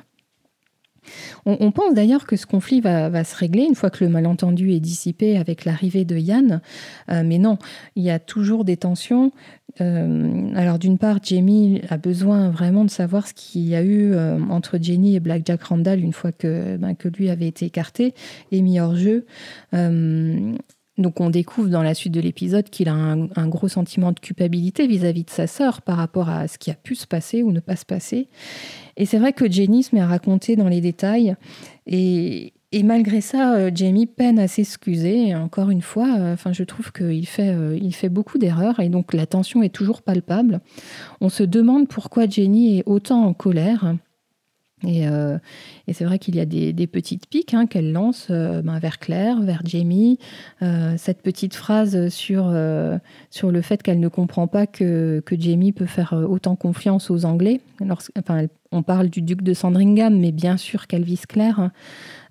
On, 1.48 1.72
pense 1.72 1.94
d'ailleurs 1.94 2.26
que 2.26 2.36
ce 2.38 2.48
conflit 2.48 2.82
va, 2.82 3.24
se 3.24 3.36
régler 3.36 3.64
une 3.64 3.76
fois 3.76 3.92
que 3.92 4.04
le 4.04 4.10
malentendu 4.10 4.72
est 4.72 4.80
dissipé 4.80 5.38
avec 5.38 5.64
l'arrivée 5.64 6.04
de 6.04 6.18
Yann. 6.18 6.62
Euh, 7.12 7.22
mais 7.24 7.38
non, 7.38 7.60
il 7.96 8.04
y 8.04 8.10
a 8.10 8.18
toujours 8.18 8.66
des 8.66 8.78
tensions. 8.78 9.32
Euh, 9.80 10.52
alors 10.56 10.80
d'une 10.80 10.98
part, 10.98 11.20
Jamie 11.22 11.82
a 11.90 11.98
besoin 11.98 12.50
vraiment 12.50 12.84
de 12.84 12.90
savoir 12.90 13.28
ce 13.28 13.34
qu'il 13.34 13.68
y 13.68 13.76
a 13.76 13.84
eu 13.84 14.14
euh, 14.14 14.40
entre 14.50 14.80
Jenny 14.82 15.16
et 15.16 15.20
Black 15.20 15.44
Jack 15.46 15.64
Randall 15.64 16.00
une 16.00 16.14
fois 16.14 16.32
que, 16.32 16.78
ben, 16.78 16.96
que 16.96 17.10
lui 17.10 17.30
avait 17.30 17.48
été 17.48 17.66
écarté 17.66 18.16
et 18.52 18.62
mis 18.62 18.80
hors 18.80 18.96
jeu. 18.96 19.26
Donc 20.98 21.20
on 21.20 21.30
découvre 21.30 21.70
dans 21.70 21.84
la 21.84 21.94
suite 21.94 22.14
de 22.14 22.22
l'épisode 22.22 22.70
qu'il 22.70 22.88
a 22.88 22.94
un, 22.94 23.48
gros 23.48 23.68
sentiment 23.68 24.14
de 24.14 24.20
culpabilité 24.20 24.88
vis-à-vis 24.88 25.26
de 25.26 25.30
sa 25.30 25.46
sœur 25.46 25.82
par 25.82 25.98
rapport 25.98 26.30
à 26.30 26.48
ce 26.48 26.58
qui 26.58 26.72
a 26.72 26.74
pu 26.74 26.96
se 26.96 27.06
passer 27.06 27.44
ou 27.44 27.52
ne 27.52 27.60
pas 27.60 27.76
se 27.76 27.86
passer. 27.86 28.30
Et 28.96 29.06
c'est 29.06 29.18
vrai 29.18 29.34
que 29.34 29.50
Jenny 29.52 29.84
se 29.84 29.94
met 29.94 30.02
à 30.02 30.08
raconter 30.08 30.56
dans 30.56 30.70
les 30.70 30.80
détails. 30.80 31.36
Et, 31.86 32.54
malgré 32.84 33.22
ça, 33.22 33.56
euh, 33.56 33.72
Jamie 33.74 34.06
peine 34.06 34.38
à 34.40 34.48
s'excuser. 34.48 35.34
encore 35.36 35.70
une 35.70 35.82
fois, 35.82 36.18
euh, 36.18 36.34
enfin, 36.34 36.54
je 36.54 36.64
trouve 36.64 36.92
qu'il 36.92 37.26
fait, 37.26 37.50
euh, 37.50 37.78
il 37.82 37.94
fait 37.94 38.10
beaucoup 38.10 38.38
d'erreurs 38.38 38.80
et 38.80 38.90
donc 38.90 39.14
la 39.14 39.26
tension 39.26 39.64
est 39.64 39.74
toujours 39.74 40.02
palpable. 40.02 40.60
On 41.22 41.30
se 41.30 41.44
demande 41.44 41.88
pourquoi 41.88 42.28
Jenny 42.28 42.80
est 42.80 42.84
autant 42.86 43.26
en 43.26 43.34
colère. 43.34 43.96
Euh, 44.88 45.38
et, 45.88 45.94
c'est 45.94 46.06
vrai 46.06 46.20
qu'il 46.20 46.36
y 46.36 46.40
a 46.40 46.46
des, 46.46 46.88
petites 46.88 47.28
piques 47.28 47.54
hein, 47.54 47.66
qu'elle 47.66 47.92
lance 47.92 48.28
euh, 48.30 48.62
ben, 48.62 48.80
vers 48.80 49.00
Claire, 49.00 49.42
vers 49.42 49.62
Jamie. 49.66 50.20
Euh, 50.62 50.96
cette 50.98 51.22
petite 51.22 51.56
phrase 51.56 52.10
sur, 52.10 52.54
sur 53.30 53.52
le 53.52 53.62
fait 53.62 53.82
qu'elle 53.84 54.00
ne 54.00 54.08
comprend 54.08 54.48
pas 54.48 54.68
que, 54.68 55.22
que, 55.26 55.40
Jamie 55.40 55.72
peut 55.72 55.86
faire 55.86 56.14
autant 56.14 56.56
confiance 56.56 57.10
aux 57.10 57.26
Anglais. 57.26 57.62
enfin, 58.18 58.46
on 58.72 58.84
parle 58.84 59.10
du 59.10 59.22
duc 59.22 59.42
de 59.42 59.54
Sandringham, 59.54 60.18
mais 60.18 60.32
bien 60.32 60.58
sûr 60.58 60.88
qu'elle 60.88 61.04
vise 61.04 61.26
Claire. 61.26 61.70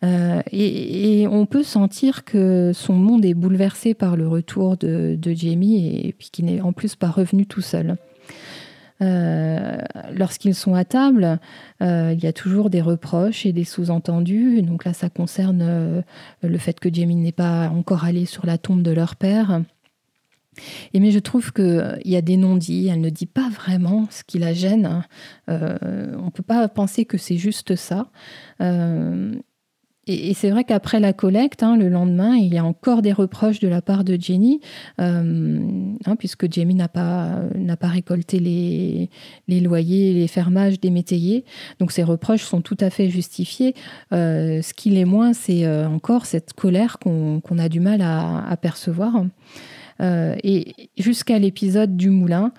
Et, 0.02 1.23
et, 1.23 1.28
on 1.28 1.46
peut 1.46 1.62
sentir 1.62 2.25
que 2.25 2.73
son 2.75 2.92
monde 2.92 3.25
est 3.25 3.32
bouleversé 3.32 3.94
par 3.94 4.16
le 4.16 4.28
retour 4.28 4.76
de, 4.76 5.18
Jamie 5.23 6.06
et 6.06 6.12
puis 6.12 6.28
qu'il 6.30 6.44
n'est 6.44 6.61
en 6.61 6.73
plus 6.73 6.94
pas 6.94 7.08
revenu 7.08 7.46
tout 7.46 7.62
seul. 7.62 7.96
Euh, 9.02 9.78
lorsqu'ils 10.12 10.54
sont 10.54 10.74
à 10.74 10.84
table, 10.84 11.40
euh, 11.82 12.12
il 12.16 12.22
y 12.22 12.26
a 12.26 12.32
toujours 12.32 12.70
des 12.70 12.80
reproches 12.80 13.44
et 13.46 13.52
des 13.52 13.64
sous-entendus. 13.64 14.62
Donc 14.62 14.84
là, 14.84 14.92
ça 14.92 15.10
concerne 15.10 15.62
euh, 15.62 16.02
le 16.42 16.58
fait 16.58 16.78
que 16.78 16.92
Jamie 16.92 17.16
n'est 17.16 17.32
pas 17.32 17.68
encore 17.68 18.04
allé 18.04 18.24
sur 18.26 18.46
la 18.46 18.58
tombe 18.58 18.82
de 18.82 18.92
leur 18.92 19.16
père. 19.16 19.62
Et 20.92 21.00
mais 21.00 21.10
je 21.10 21.18
trouve 21.18 21.52
qu'il 21.52 22.00
y 22.04 22.14
a 22.14 22.22
des 22.22 22.36
non-dits, 22.36 22.86
elle 22.86 23.00
ne 23.00 23.10
dit 23.10 23.26
pas 23.26 23.48
vraiment 23.48 24.06
ce 24.10 24.22
qui 24.22 24.38
la 24.38 24.54
gêne. 24.54 25.02
on 25.48 25.52
ne 25.52 26.30
peut 26.30 26.44
pas 26.44 26.68
penser 26.68 27.04
que 27.04 27.18
c'est 27.18 27.38
juste 27.38 27.74
ça. 27.74 28.06
Et, 30.06 30.34
c'est 30.34 30.50
vrai 30.50 30.64
qu'après 30.64 31.00
la 31.00 31.12
collecte, 31.12 31.62
hein, 31.62 31.76
le 31.76 31.88
lendemain, 31.88 32.37
il 32.37 32.52
y 32.52 32.58
a 32.58 32.64
encore 32.64 33.02
des 33.02 33.12
reproches 33.12 33.61
de 33.61 33.68
la 33.68 33.82
part 33.82 34.04
de 34.04 34.20
Jenny, 34.20 34.61
euh, 35.00 35.61
hein, 36.04 36.16
puisque 36.16 36.52
Jamie 36.52 36.75
n'a 36.75 36.88
pas, 36.88 37.40
pas 37.80 37.88
récolté 37.88 38.38
les, 38.38 39.61
loyers, 39.61 40.12
les 40.12 40.28
fermages 40.28 40.80
des 40.80 40.90
métayers. 40.90 41.44
Donc 41.78 41.92
ces 41.92 42.02
reproches 42.02 42.42
sont 42.42 42.61
tout 42.61 42.76
à 42.80 42.90
fait 42.90 43.08
justifiés. 43.08 43.75
Euh, 44.12 44.62
ce 44.62 44.75
qui 44.75 44.90
l'est 44.90 45.04
moins, 45.04 45.32
c'est 45.32 45.64
euh, 45.64 45.88
encore 45.88 46.26
cette 46.26 46.52
colère 46.52 46.99
qu'on, 46.99 47.40
a 47.58 47.68
du 47.68 47.80
mal 47.80 48.02
à, 48.02 48.44
à 48.46 48.56
percevoir. 48.56 49.25
et 50.00 50.75
jusqu'à 50.99 51.38
l'épisode 51.38 51.96
du 51.96 52.11
moulin, 52.11 52.52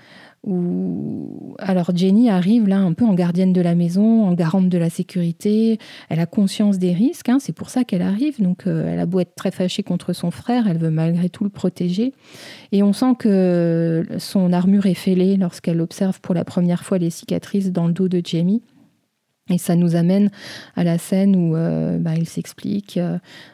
alors 1.57 1.89
Jenny 1.95 2.29
arrive 2.29 2.67
là 2.67 2.77
un 2.77 2.93
peu 2.93 3.05
en 3.05 3.13
gardienne 3.13 3.51
de 3.51 3.61
la 3.61 3.73
maison, 3.73 4.25
en 4.25 4.33
garante 4.33 4.69
de 4.69 4.77
la 4.77 4.89
sécurité. 4.89 5.79
Elle 6.09 6.19
a 6.19 6.25
conscience 6.25 6.77
des 6.77 6.93
risques, 6.93 7.29
hein, 7.29 7.37
c'est 7.39 7.53
pour 7.53 7.69
ça 7.69 7.83
qu'elle 7.83 8.03
arrive. 8.03 8.41
Donc 8.41 8.67
euh, 8.67 8.87
elle 8.87 8.99
a 8.99 9.05
beau 9.05 9.19
être 9.19 9.33
très 9.35 9.51
fâchée 9.51 9.81
contre 9.81 10.13
son 10.13 10.29
frère, 10.29 10.67
elle 10.67 10.77
veut 10.77 10.91
malgré 10.91 11.29
tout 11.29 11.43
le 11.43 11.49
protéger. 11.49 12.13
Et 12.71 12.83
on 12.83 12.93
sent 12.93 13.15
que 13.17 14.05
son 14.19 14.53
armure 14.53 14.85
est 14.85 14.93
fêlée 14.93 15.37
lorsqu'elle 15.37 15.81
observe 15.81 16.21
pour 16.21 16.35
la 16.35 16.45
première 16.45 16.83
fois 16.83 16.97
les 16.97 17.09
cicatrices 17.09 17.71
dans 17.71 17.87
le 17.87 17.93
dos 17.93 18.07
de 18.07 18.21
Jamie. 18.23 18.61
Et 19.51 19.59
ça 19.59 19.75
nous 19.75 19.95
amène 19.95 20.31
à 20.75 20.83
la 20.83 20.97
scène 20.97 21.35
où 21.35 21.55
euh, 21.55 21.99
bah, 21.99 22.15
ils 22.15 22.27
s'expliquent, 22.27 22.99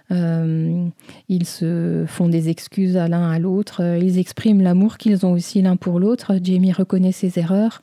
euh, 0.09 0.87
ils 1.27 1.45
se 1.45 2.05
font 2.07 2.29
des 2.29 2.47
excuses 2.47 2.95
à 2.95 3.09
l'un 3.09 3.29
à 3.29 3.39
l'autre, 3.39 3.83
euh, 3.83 3.97
ils 3.97 4.17
expriment 4.17 4.61
l'amour 4.61 4.97
qu'ils 4.97 5.25
ont 5.25 5.33
aussi 5.33 5.61
l'un 5.61 5.75
pour 5.75 5.99
l'autre. 5.99 6.37
Jamie 6.41 6.71
reconnaît 6.71 7.11
ses 7.11 7.39
erreurs, 7.39 7.81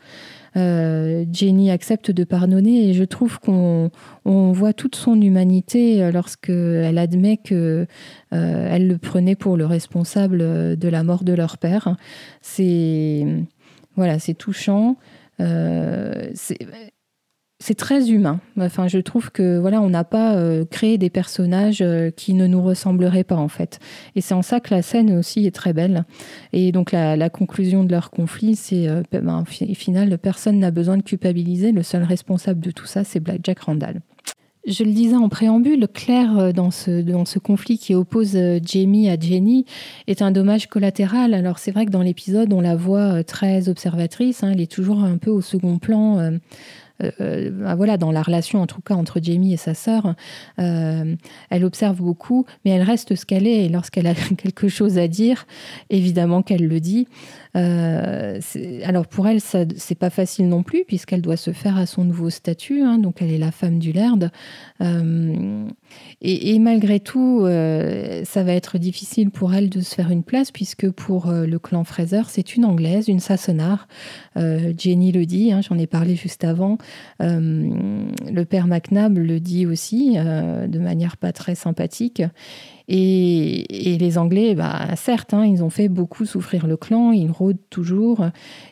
Jenny 0.54 1.70
accepte 1.70 2.10
de 2.10 2.24
pardonner 2.24 2.88
et 2.88 2.94
je 2.94 3.04
trouve 3.04 3.38
qu'on 3.38 3.90
voit 4.24 4.72
toute 4.72 4.96
son 4.96 5.20
humanité 5.20 6.10
lorsqu'elle 6.10 6.98
admet 6.98 7.36
que 7.36 7.86
elle 8.32 8.88
le 8.88 8.98
prenait 8.98 9.36
pour 9.36 9.56
le 9.56 9.66
responsable 9.66 10.38
de 10.76 10.88
la 10.88 11.04
mort 11.04 11.22
de 11.22 11.32
leur 11.32 11.58
père. 11.58 11.96
C'est 12.40 13.24
voilà, 13.94 14.18
c'est 14.18 14.34
touchant. 14.34 14.96
C'est 17.60 17.74
très 17.74 18.10
humain. 18.10 18.40
Enfin, 18.60 18.86
je 18.86 18.98
trouve 18.98 19.32
que 19.32 19.58
voilà, 19.58 19.82
on 19.82 19.90
n'a 19.90 20.04
pas 20.04 20.36
euh, 20.36 20.64
créé 20.64 20.96
des 20.96 21.10
personnages 21.10 21.82
euh, 21.82 22.10
qui 22.10 22.34
ne 22.34 22.46
nous 22.46 22.62
ressembleraient 22.62 23.24
pas 23.24 23.34
en 23.34 23.48
fait. 23.48 23.80
Et 24.14 24.20
c'est 24.20 24.34
en 24.34 24.42
ça 24.42 24.60
que 24.60 24.72
la 24.72 24.82
scène 24.82 25.16
aussi 25.18 25.44
est 25.44 25.54
très 25.54 25.72
belle. 25.72 26.04
Et 26.52 26.70
donc 26.70 26.92
la, 26.92 27.30
conclusion 27.30 27.82
de 27.82 27.90
leur 27.90 28.10
conflit, 28.10 28.54
c'est 28.54 28.88
euh, 28.88 29.02
ben, 29.10 29.42
au 29.42 29.74
final, 29.74 30.18
personne 30.18 30.60
n'a 30.60 30.70
besoin 30.70 30.96
de 30.96 31.02
culpabiliser. 31.02 31.72
Le 31.72 31.82
seul 31.82 32.04
responsable 32.04 32.60
de 32.60 32.70
tout 32.70 32.86
ça, 32.86 33.02
c'est 33.02 33.18
Black 33.18 33.40
Jack 33.42 33.58
Randall. 33.60 34.00
Je 34.66 34.84
le 34.84 34.92
disais 34.92 35.16
en 35.16 35.28
préambule, 35.28 35.88
Claire, 35.92 36.52
dans 36.52 36.70
ce, 36.70 37.00
dans 37.00 37.24
ce 37.24 37.38
conflit 37.38 37.78
qui 37.78 37.94
oppose 37.94 38.38
Jamie 38.62 39.08
à 39.08 39.18
Jenny, 39.18 39.64
est 40.06 40.20
un 40.20 40.30
dommage 40.30 40.66
collatéral. 40.66 41.32
Alors 41.32 41.58
c'est 41.58 41.70
vrai 41.70 41.86
que 41.86 41.90
dans 41.90 42.02
l'épisode, 42.02 42.52
on 42.52 42.60
la 42.60 42.76
voit 42.76 43.24
très 43.24 43.68
observatrice, 43.68 44.42
hein, 44.42 44.50
elle 44.52 44.60
est 44.60 44.70
toujours 44.70 45.02
un 45.04 45.16
peu 45.16 45.30
au 45.30 45.40
second 45.40 45.78
plan. 45.78 46.38
Euh, 47.02 47.50
bah 47.52 47.74
voilà, 47.74 47.96
dans 47.96 48.10
la 48.10 48.22
relation 48.22 48.60
en 48.60 48.66
tout 48.66 48.80
cas 48.80 48.94
entre 48.94 49.20
Jamie 49.22 49.52
et 49.52 49.56
sa 49.56 49.74
sœur, 49.74 50.14
euh, 50.58 51.14
elle 51.50 51.64
observe 51.64 51.98
beaucoup, 51.98 52.44
mais 52.64 52.72
elle 52.72 52.82
reste 52.82 53.14
ce 53.14 53.24
qu'elle 53.24 53.46
est. 53.46 53.66
Et 53.66 53.68
lorsqu'elle 53.68 54.06
a 54.06 54.14
quelque 54.36 54.68
chose 54.68 54.98
à 54.98 55.08
dire, 55.08 55.46
évidemment 55.90 56.42
qu'elle 56.42 56.66
le 56.66 56.80
dit. 56.80 57.06
Euh, 57.56 58.40
alors 58.84 59.06
pour 59.06 59.26
elle, 59.26 59.40
ça 59.40 59.60
c'est 59.76 59.94
pas 59.94 60.10
facile 60.10 60.48
non 60.48 60.62
plus 60.62 60.84
puisqu'elle 60.86 61.22
doit 61.22 61.38
se 61.38 61.52
faire 61.52 61.78
à 61.78 61.86
son 61.86 62.04
nouveau 62.04 62.30
statut. 62.30 62.82
Hein, 62.82 62.98
donc 62.98 63.22
elle 63.22 63.32
est 63.32 63.38
la 63.38 63.52
femme 63.52 63.78
du 63.78 63.92
Laird. 63.92 64.30
Et, 66.20 66.58
malgré 66.58 67.00
tout, 67.00 67.42
ça 67.44 68.42
va 68.42 68.52
être 68.52 68.78
difficile 68.78 69.30
pour 69.30 69.54
elle 69.54 69.70
de 69.70 69.80
se 69.80 69.94
faire 69.94 70.10
une 70.10 70.22
place 70.22 70.50
puisque 70.50 70.90
pour 70.90 71.30
le 71.30 71.58
clan 71.58 71.84
Fraser, 71.84 72.22
c'est 72.28 72.56
une 72.56 72.64
anglaise, 72.64 73.08
une 73.08 73.20
Sassonard. 73.20 73.88
Jenny 74.36 75.12
le 75.12 75.26
dit, 75.26 75.52
hein, 75.52 75.60
j'en 75.62 75.78
ai 75.78 75.86
parlé 75.86 76.14
juste 76.14 76.44
avant. 76.44 76.78
Le 77.21 78.45
père 78.45 78.66
McNabb 78.66 79.18
le 79.18 79.40
dit 79.40 79.66
aussi 79.66 80.16
de 80.16 80.78
manière 80.78 81.16
pas 81.16 81.33
très 81.33 81.54
sympathique. 81.54 82.23
Et, 82.88 83.99
les 83.99 84.16
Anglais, 84.16 84.54
bah, 84.54 84.97
certes, 84.97 85.35
hein, 85.35 85.45
ils 85.45 85.62
ont 85.62 85.68
fait 85.68 85.88
beaucoup 85.88 86.25
souffrir 86.25 86.66
le 86.66 86.76
clan, 86.78 87.12
ils 87.12 87.30
rôdent 87.30 87.59
toujours, 87.68 88.26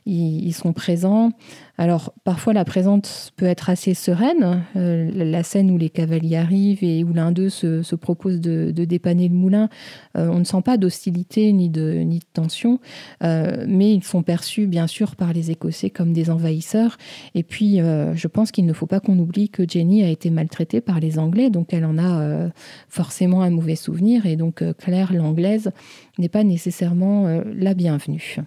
ils 0.07 0.53
sont 0.53 0.73
présents. 0.73 1.33
Alors 1.79 2.15
parfois 2.25 2.53
la 2.53 2.65
présence 2.65 3.33
peut 3.37 3.47
être 3.47 3.69
assez 3.69 3.93
sereine, 3.93 4.63
euh, 4.77 5.11
la 5.15 5.43
scène 5.43 5.71
où 5.71 5.77
les 5.77 5.91
cavaliers 5.91 6.37
arrivent 6.37 6.83
et 6.83 7.05
où 7.05 7.13
l'un 7.13 7.33
d'eux 7.33 7.51
se, 7.51 7.95
propose 7.95 8.41
de, 8.41 8.71
dépanner 8.71 9.29
le 9.29 9.35
moulin, 9.35 9.69
euh, 10.17 10.29
on 10.29 10.39
ne 10.39 10.45
sent 10.45 10.63
pas 10.65 10.79
d'hostilité 10.79 11.53
ni 11.53 11.69
de, 11.69 12.07
tension, 12.33 12.81
euh, 13.23 13.65
mais 13.69 13.93
ils 13.93 14.05
sont 14.05 14.23
perçus 14.23 14.67
bien 14.67 14.87
sûr 14.87 15.17
par 15.17 15.33
les 15.33 15.51
Écossais 15.51 15.91
comme 15.91 16.13
des 16.13 16.31
envahisseurs. 16.31 16.97
Et 17.35 17.43
puis 17.43 17.77
je 17.79 18.27
pense 18.29 18.53
qu'il 18.53 18.65
ne 18.65 18.73
faut 18.73 18.87
pas 18.87 19.01
qu'on 19.01 19.19
oublie 19.19 19.49
que 19.49 19.69
Jenny 19.69 20.03
a 20.03 20.09
été 20.09 20.31
maltraitée 20.31 20.81
par 20.81 21.01
les 21.01 21.19
Anglais, 21.19 21.51
donc 21.51 21.73
elle 21.73 21.85
en 21.85 21.99
a 21.99 22.49
forcément 22.89 23.43
un 23.43 23.51
mauvais 23.51 23.77
souvenir, 23.77 24.27
et 24.27 24.37
donc 24.37 24.63
Claire 24.79 25.13
l'anglaise 25.13 25.71
n'est 26.19 26.29
pas 26.29 26.45
nécessairement 26.45 27.43
la 27.55 27.75
bienvenue. 27.75 28.39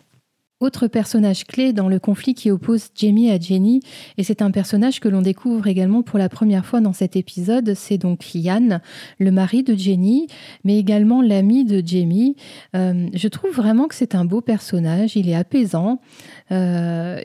Autre 0.62 0.88
personnage 0.88 1.46
clé 1.46 1.72
dans 1.72 1.88
le 1.88 2.00
conflit 2.00 2.34
qui 2.34 2.52
oppose 2.52 2.90
Jamie 2.94 3.32
à 3.32 3.40
Jenny, 3.40 3.80
et 4.18 4.26
c'est 4.26 4.42
un 4.42 4.52
personnage 4.52 5.00
que 5.00 5.08
l'on 5.08 5.22
découvre 5.22 5.68
également 5.68 6.02
pour 6.02 6.20
la 6.20 6.28
première 6.28 6.66
fois 6.66 6.82
dans 6.82 6.92
cet 6.92 7.16
épisode, 7.16 7.76
c'est 7.76 7.98
donc 7.98 8.36
Yann, 8.36 8.82
le 9.20 9.32
mari 9.32 9.64
de 9.64 9.74
Jenny, 9.74 10.28
mais 10.66 10.78
également 10.78 11.22
l'ami 11.22 11.64
de 11.64 11.82
Jamie. 11.86 12.36
Euh, 12.76 13.08
je 13.14 13.28
trouve 13.30 13.52
vraiment 13.52 13.88
que 13.88 13.96
c'est 13.96 14.16
un 14.16 14.26
beau 14.26 14.42
personnage, 14.42 15.16
il 15.16 15.30
est 15.30 15.36
apaisant, 15.36 16.02
euh, 16.52 17.22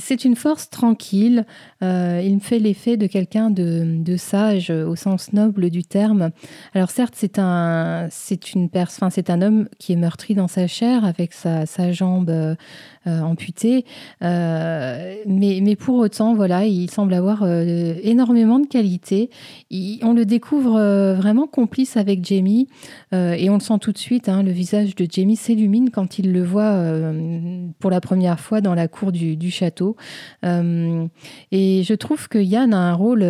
c'est 0.00 0.24
une 0.24 0.36
force 0.36 0.70
tranquille, 0.70 1.44
euh, 1.82 2.22
il 2.24 2.36
me 2.36 2.40
fait 2.40 2.58
l'effet 2.58 2.96
de 2.96 3.06
quelqu'un 3.06 3.50
de, 3.50 4.16
sage 4.16 4.70
au 4.70 4.96
sens 4.96 5.34
noble 5.34 5.68
du 5.68 5.84
terme. 5.84 6.30
Alors 6.72 6.90
certes, 6.90 7.14
c'est 7.18 7.38
un, 7.38 8.08
c'est 8.10 8.54
une 8.54 8.70
enfin, 8.74 9.10
c'est 9.10 9.28
un 9.28 9.42
homme 9.42 9.68
qui 9.78 9.92
est 9.92 9.96
meurtri 9.96 10.34
dans 10.34 10.48
sa 10.48 10.66
chair 10.66 11.04
avec 11.04 11.34
sa, 11.34 11.66
sa 11.66 11.92
jambe 11.92 12.13
euh, 12.28 12.54
euh, 13.06 13.20
amputé. 13.20 13.84
Euh, 14.22 15.16
mais, 15.26 15.58
mais 15.62 15.76
pour 15.76 15.96
autant, 15.96 16.34
voilà, 16.34 16.64
il 16.64 16.90
semble 16.90 17.12
avoir 17.12 17.42
euh, 17.42 17.96
énormément 18.02 18.58
de 18.58 18.66
qualités. 18.66 19.28
on 20.02 20.14
le 20.14 20.24
découvre 20.24 20.80
vraiment 21.14 21.46
complice 21.46 21.98
avec 21.98 22.24
Jamie 22.24 22.66
et 23.12 23.50
on 23.50 23.54
le 23.54 23.60
sent 23.60 23.78
tout 23.80 23.92
de 23.92 23.98
suite. 23.98 24.30
Hein, 24.30 24.42
le 24.42 24.52
visage 24.52 24.94
de 24.94 25.06
Jamie 25.10 25.36
s'illumine 25.36 25.90
quand 25.90 26.18
il 26.18 26.32
le 26.32 26.42
voit 26.42 26.80
pour 27.78 27.90
la 27.90 28.00
première 28.00 28.40
fois 28.40 28.60
dans 28.62 28.74
la 28.74 28.88
cour 28.88 29.12
du, 29.12 29.36
du 29.36 29.50
château. 29.50 29.96
et 30.42 31.82
je 31.84 31.94
trouve 31.94 32.28
que 32.28 32.38
Yann 32.38 32.72
a 32.72 32.78
un 32.78 32.94
rôle 32.94 33.22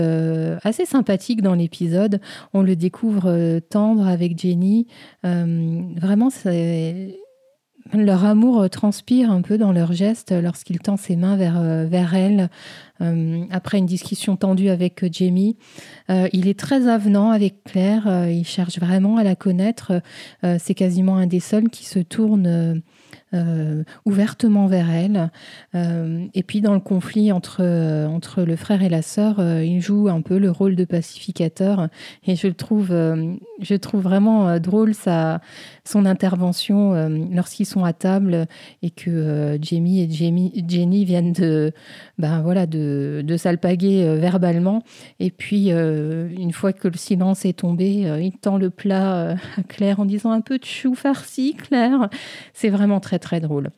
assez 0.62 0.84
sympathique 0.86 1.42
dans 1.42 1.54
l'épisode. 1.54 2.20
On 2.52 2.62
le 2.62 2.76
découvre 2.76 3.58
tendre 3.70 4.06
avec 4.06 4.38
Jenny. 4.38 4.86
vraiment, 5.22 6.30
c'est 6.30 7.23
leur 8.02 8.24
amour 8.24 8.62
euh, 8.62 8.68
transpire 8.68 9.30
un 9.30 9.42
peu 9.42 9.58
dans 9.58 9.72
leurs 9.72 9.92
gestes 9.92 10.32
lorsqu'il 10.32 10.78
tend 10.80 10.96
ses 10.96 11.16
mains 11.16 11.36
vers, 11.36 11.58
euh, 11.58 11.84
vers 11.86 12.14
elle 12.14 12.50
euh, 13.00 13.44
après 13.50 13.78
une 13.78 13.86
discussion 13.86 14.36
tendue 14.36 14.68
avec 14.68 15.04
Jamie. 15.12 15.56
il 16.08 16.48
est 16.48 16.58
très 16.58 16.88
avenant 16.88 17.30
avec 17.30 17.64
Claire, 17.64 18.28
il 18.28 18.44
cherche 18.44 18.78
vraiment 18.78 19.16
à 19.16 19.24
la 19.24 19.34
connaître. 19.34 20.00
C'est 20.42 20.74
quasiment 20.74 21.16
un 21.16 21.26
des 21.26 21.40
seuls 21.40 21.68
qui 21.70 21.84
se 21.86 21.98
tourne 21.98 22.46
euh, 22.46 22.74
ouvertement 24.04 24.66
vers 24.66 24.90
elle. 24.90 25.30
Euh, 25.74 26.26
et 26.34 26.42
puis 26.42 26.60
dans 26.60 26.74
le 26.74 26.80
conflit 26.80 27.32
entre, 27.32 27.58
euh, 27.60 28.06
entre 28.06 28.42
le 28.42 28.56
frère 28.56 28.82
et 28.82 28.88
la 28.88 29.02
sœur, 29.02 29.40
il 29.40 29.80
joue 29.80 30.08
un 30.08 30.20
peu 30.20 30.38
le 30.38 30.50
rôle 30.50 30.76
de 30.76 30.84
pacificateur. 30.84 31.88
Et 32.26 32.36
je 32.36 32.48
trouve, 32.48 32.88
je 33.60 33.74
trouve 33.74 34.02
vraiment 34.02 34.58
drôle 34.58 34.94
sa, 34.94 35.40
son 35.84 36.06
intervention 36.06 37.08
lorsqu'ils 37.32 37.66
sont 37.66 37.84
à 37.84 37.92
table 37.92 38.46
et 38.82 38.90
que 38.90 39.58
Jamie 39.60 40.02
et 40.02 40.10
Jenny 40.10 41.04
viennent 41.04 41.32
de, 41.32 41.72
ben 42.18 42.42
voilà, 42.42 42.66
de, 42.66 43.22
de 43.24 43.36
s'alpaguer 43.36 44.16
verbalement. 44.16 44.82
Et 45.20 45.30
puis, 45.30 45.70
une 45.70 46.52
fois 46.52 46.72
que 46.72 46.88
le 46.88 46.96
silence 46.96 47.44
est 47.44 47.58
tombé, 47.58 48.18
il 48.20 48.32
tend 48.32 48.58
le 48.58 48.70
plat 48.70 49.36
à 49.56 49.62
Claire 49.68 50.00
en 50.00 50.04
disant 50.04 50.30
un 50.30 50.40
peu 50.40 50.58
de 50.58 50.64
chou 50.64 50.94
farci, 50.94 51.54
Claire. 51.54 52.08
C'est 52.52 52.70
vraiment 52.70 53.00
très 53.00 53.18
très 53.24 53.40
drôle. 53.40 53.70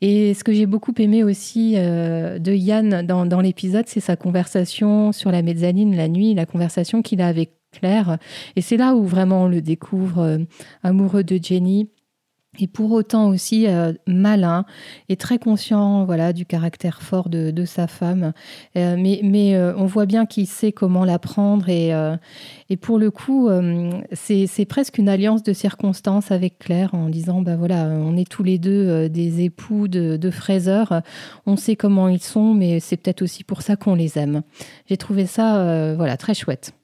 Et 0.00 0.32
ce 0.34 0.44
que 0.44 0.52
j'ai 0.52 0.66
beaucoup 0.66 0.94
aimé 0.98 1.24
aussi 1.24 1.74
euh, 1.76 2.38
de 2.38 2.52
Yann 2.52 3.04
dans, 3.06 3.40
l'épisode, 3.40 3.86
c'est 3.88 4.00
sa 4.00 4.16
conversation 4.16 5.12
sur 5.12 5.30
la 5.30 5.42
mezzanine 5.42 5.96
la 5.96 6.08
nuit, 6.08 6.32
la 6.32 6.46
conversation 6.46 7.02
qu'il 7.02 7.20
a 7.20 7.26
avec 7.26 7.50
Claire. 7.72 8.18
Et 8.56 8.62
c'est 8.62 8.76
là 8.76 8.94
où 8.94 9.04
vraiment 9.04 9.42
on 9.42 9.48
le 9.48 9.60
découvre 9.60 10.20
euh, 10.20 10.38
amoureux 10.82 11.24
de 11.24 11.38
Jenny 11.42 11.90
et 12.58 12.66
pour 12.66 12.92
autant 12.92 13.28
aussi 13.28 13.66
euh, 13.66 13.92
malin 14.06 14.64
et 15.08 15.16
très 15.16 15.38
conscient 15.38 16.04
voilà 16.04 16.32
du 16.32 16.46
caractère 16.46 17.02
fort 17.02 17.28
de, 17.28 17.50
de 17.50 17.64
sa 17.64 17.86
femme. 17.86 18.32
Euh, 18.76 18.96
mais, 18.98 19.20
mais 19.22 19.54
euh, 19.54 19.74
on 19.76 19.86
voit 19.86 20.06
bien 20.06 20.26
qu'il 20.26 20.46
sait 20.46 20.72
comment 20.72 21.04
la 21.04 21.18
prendre 21.18 21.68
et, 21.68 21.92
et 22.70 22.76
pour 22.76 22.98
le 22.98 23.10
coup 23.10 23.48
c'est 24.12 24.64
presque 24.66 24.98
une 24.98 25.08
alliance 25.08 25.42
de 25.42 25.52
circonstances 25.52 26.30
avec 26.30 26.58
Claire 26.58 26.94
en 26.94 27.08
disant 27.08 27.40
ben 27.40 27.56
voilà 27.56 27.84
on 27.84 28.16
est 28.16 28.28
tous 28.28 28.42
les 28.42 28.58
deux 28.58 29.08
des 29.08 29.42
époux 29.42 29.88
de, 29.88 30.16
de 30.16 30.30
fraiseurs 30.30 31.02
on 31.46 31.56
sait 31.56 31.76
comment 31.76 32.08
ils 32.08 32.22
sont 32.22 32.54
mais 32.54 32.80
c'est 32.80 32.96
peut-être 32.96 33.22
aussi 33.22 33.44
pour 33.44 33.62
ça 33.62 33.76
qu'on 33.76 33.94
les 33.94 34.18
aime. 34.18 34.42
J'ai 34.86 34.96
trouvé 34.96 35.26
ça 35.26 35.94
voilà 35.96 36.16
très 36.16 36.34
chouette 36.34 36.74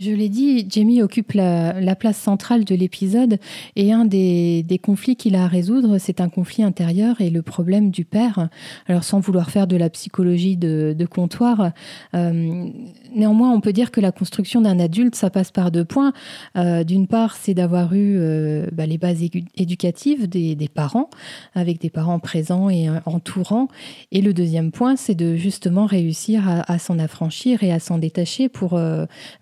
je 0.00 0.12
l'ai 0.12 0.30
dit, 0.30 0.66
Jamie 0.70 1.02
occupe 1.02 1.32
la, 1.32 1.94
place 1.94 2.16
centrale 2.16 2.64
de 2.64 2.74
l'épisode 2.74 3.38
et 3.76 3.92
un 3.92 4.06
des, 4.06 4.80
conflits 4.82 5.14
qu'il 5.14 5.34
a 5.34 5.44
à 5.44 5.46
résoudre, 5.46 5.98
c'est 5.98 6.22
un 6.22 6.30
conflit 6.30 6.62
intérieur 6.62 7.20
et 7.20 7.28
le 7.28 7.42
problème 7.42 7.90
du 7.90 8.06
père. 8.06 8.48
Alors 8.86 9.04
sans 9.04 9.20
vouloir 9.20 9.50
faire 9.50 9.66
de 9.66 9.76
la 9.76 9.90
psychologie 9.90 10.56
de, 10.56 10.96
comptoir, 11.04 11.72
euh, 12.14 12.68
néanmoins 13.14 13.52
on 13.52 13.60
peut 13.60 13.74
dire 13.74 13.90
que 13.90 14.00
la 14.00 14.10
construction 14.10 14.62
d'un 14.62 14.80
adulte, 14.80 15.14
ça 15.14 15.28
passe 15.28 15.50
par 15.50 15.70
deux 15.70 15.84
points. 15.84 16.14
Euh, 16.56 16.82
d'une 16.82 17.06
part, 17.06 17.36
c'est 17.36 17.52
d'avoir 17.52 17.92
eu 17.92 18.16
euh, 18.16 18.68
bah, 18.72 18.86
les 18.86 18.96
bases 18.96 19.22
éducatives 19.56 20.28
des, 20.28 20.56
parents, 20.72 21.10
avec 21.54 21.78
des 21.78 21.90
parents 21.90 22.20
présents 22.20 22.70
et 22.70 22.88
entourants. 23.04 23.68
Et 24.12 24.22
le 24.22 24.32
deuxième 24.32 24.70
point, 24.70 24.96
c'est 24.96 25.14
de 25.14 25.36
justement 25.36 25.84
réussir 25.84 26.48
à, 26.48 26.78
s'en 26.78 26.98
affranchir 26.98 27.62
et 27.62 27.72
à 27.72 27.80
s'en 27.80 27.98
détacher 27.98 28.48
pour, 28.48 28.80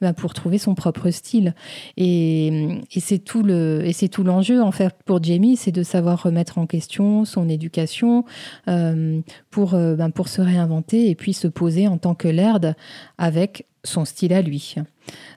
bah, 0.00 0.12
pour 0.14 0.34
trouver 0.34 0.47
son 0.56 0.74
propre 0.74 1.10
style. 1.10 1.54
Et, 1.98 2.80
c'est 2.98 3.18
tout 3.18 3.42
le 3.42 3.82
et 3.84 3.92
c'est 3.92 4.08
tout 4.08 4.24
l'enjeu 4.24 4.62
en 4.62 4.72
fait 4.72 4.94
pour 5.04 5.22
Jamie, 5.22 5.56
c'est 5.56 5.72
de 5.72 5.82
savoir 5.82 6.22
remettre 6.22 6.58
en 6.58 6.66
question 6.66 7.24
son 7.24 7.48
éducation 7.48 8.24
euh, 8.68 9.20
pour 9.50 9.74
euh, 9.74 9.94
ben, 9.94 10.10
pour 10.10 10.28
se 10.28 10.40
réinventer 10.40 11.10
et 11.10 11.14
puis 11.14 11.32
se 11.34 11.48
poser 11.48 11.88
en 11.88 11.98
tant 11.98 12.14
que 12.14 12.28
Laird 12.28 12.74
avec 13.18 13.66
son 13.84 14.04
style 14.04 14.32
à 14.32 14.42
lui. 14.42 14.74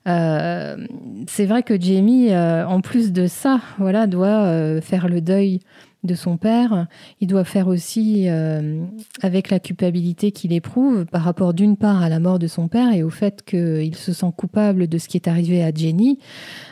Euh, 0.08 0.88
c'est 1.28 1.46
vrai 1.46 1.64
que 1.64 1.80
Jamie, 1.80 2.36
en 2.36 2.82
plus 2.82 3.12
de 3.12 3.28
ça, 3.28 3.62
voilà, 3.78 4.08
doit 4.08 4.82
faire 4.82 5.08
le 5.08 5.22
deuil 5.22 5.60
de 6.04 6.16
son 6.16 6.38
père. 6.38 6.88
Il 7.20 7.28
doit 7.28 7.44
faire 7.44 7.68
aussi 7.68 8.26
euh, 8.28 8.84
avec 9.22 9.50
la 9.50 9.60
culpabilité 9.60 10.32
qu'il 10.32 10.52
éprouve 10.54 11.06
par 11.06 11.22
rapport 11.24 11.54
d'une 11.54 11.78
part 11.78 12.02
à 12.02 12.10
la 12.10 12.20
mort 12.20 12.40
de 12.40 12.48
son 12.48 12.68
père 12.68 12.92
et 12.94 13.04
au 13.04 13.10
fait 13.10 13.44
qu'il 13.44 13.96
se 13.96 14.14
sent 14.14 14.32
coupable 14.36 14.88
de 14.88 14.98
ce 14.98 15.08
qui 15.08 15.18
est 15.18 15.28
arrivé 15.28 15.64
à 15.64 15.72
Jenny. 15.74 16.20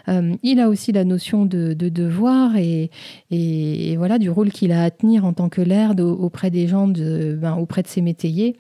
Euh, 0.08 0.36
il 0.42 0.60
a 0.60 0.70
aussi 0.70 0.92
la 0.92 1.04
notion 1.04 1.46
de, 1.46 1.74
devoir 1.74 2.56
et, 2.58 2.90
et, 3.32 3.98
voilà 3.98 4.18
du 4.18 4.30
rôle 4.30 4.52
qu'il 4.52 4.72
a 4.72 4.84
à 4.84 4.92
tenir 4.92 5.26
en 5.26 5.34
tant 5.34 5.50
que 5.50 5.62
laird 5.62 6.00
auprès 6.00 6.50
des 6.50 6.68
gens, 6.68 6.88
de, 6.88 7.38
ben, 7.40 7.56
auprès 7.56 7.84
de 7.84 7.88
ses 7.88 8.02
métayers. 8.02 8.56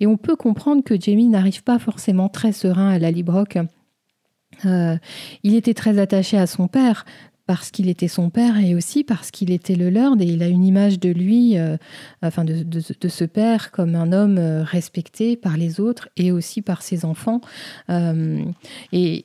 Et 0.00 0.06
on 0.06 0.16
peut 0.16 0.36
comprendre 0.36 0.82
que 0.82 1.00
Jamie 1.00 1.28
n'arrive 1.28 1.62
pas 1.62 1.78
forcément 1.78 2.28
très 2.28 2.52
serein 2.52 2.90
à 2.90 2.98
la 2.98 3.10
Librock. 3.10 3.58
Euh, 4.64 4.96
il 5.42 5.54
était 5.54 5.74
très 5.74 5.98
attaché 5.98 6.36
à 6.36 6.46
son 6.46 6.68
père, 6.68 7.04
parce 7.50 7.72
qu'il 7.72 7.88
était 7.88 8.06
son 8.06 8.30
père 8.30 8.60
et 8.60 8.76
aussi 8.76 9.02
parce 9.02 9.32
qu'il 9.32 9.50
était 9.50 9.74
le 9.74 9.90
Lord 9.90 10.18
et 10.20 10.24
il 10.24 10.40
a 10.44 10.46
une 10.46 10.64
image 10.64 11.00
de 11.00 11.08
lui, 11.08 11.58
euh, 11.58 11.76
enfin 12.22 12.44
de, 12.44 13.08
ce 13.08 13.24
père 13.24 13.72
comme 13.72 13.96
un 13.96 14.12
homme 14.12 14.38
euh, 14.38 14.62
respecté 14.62 15.34
par 15.34 15.56
les 15.56 15.80
autres 15.80 16.08
et 16.16 16.30
aussi 16.30 16.62
par 16.62 16.82
ses 16.82 17.04
enfants. 17.04 17.40
Euh, 17.88 18.38
et, 18.92 19.24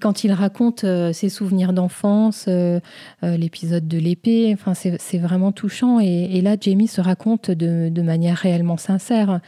quand 0.00 0.24
il 0.24 0.32
raconte 0.32 0.84
ses 1.12 1.28
souvenirs 1.28 1.72
d'enfance, 1.72 2.48
l'épisode 3.22 3.86
de 3.86 3.98
l'épée, 3.98 4.50
enfin 4.52 4.74
c'est 4.74 5.18
vraiment 5.18 5.52
touchant 5.52 6.00
et, 6.00 6.40
là 6.40 6.56
Jamie 6.60 6.88
se 6.88 7.00
raconte 7.00 7.52
de, 7.52 7.90
de 7.90 8.02
manière 8.02 8.38
réellement 8.38 8.76
sincère. 8.76 9.40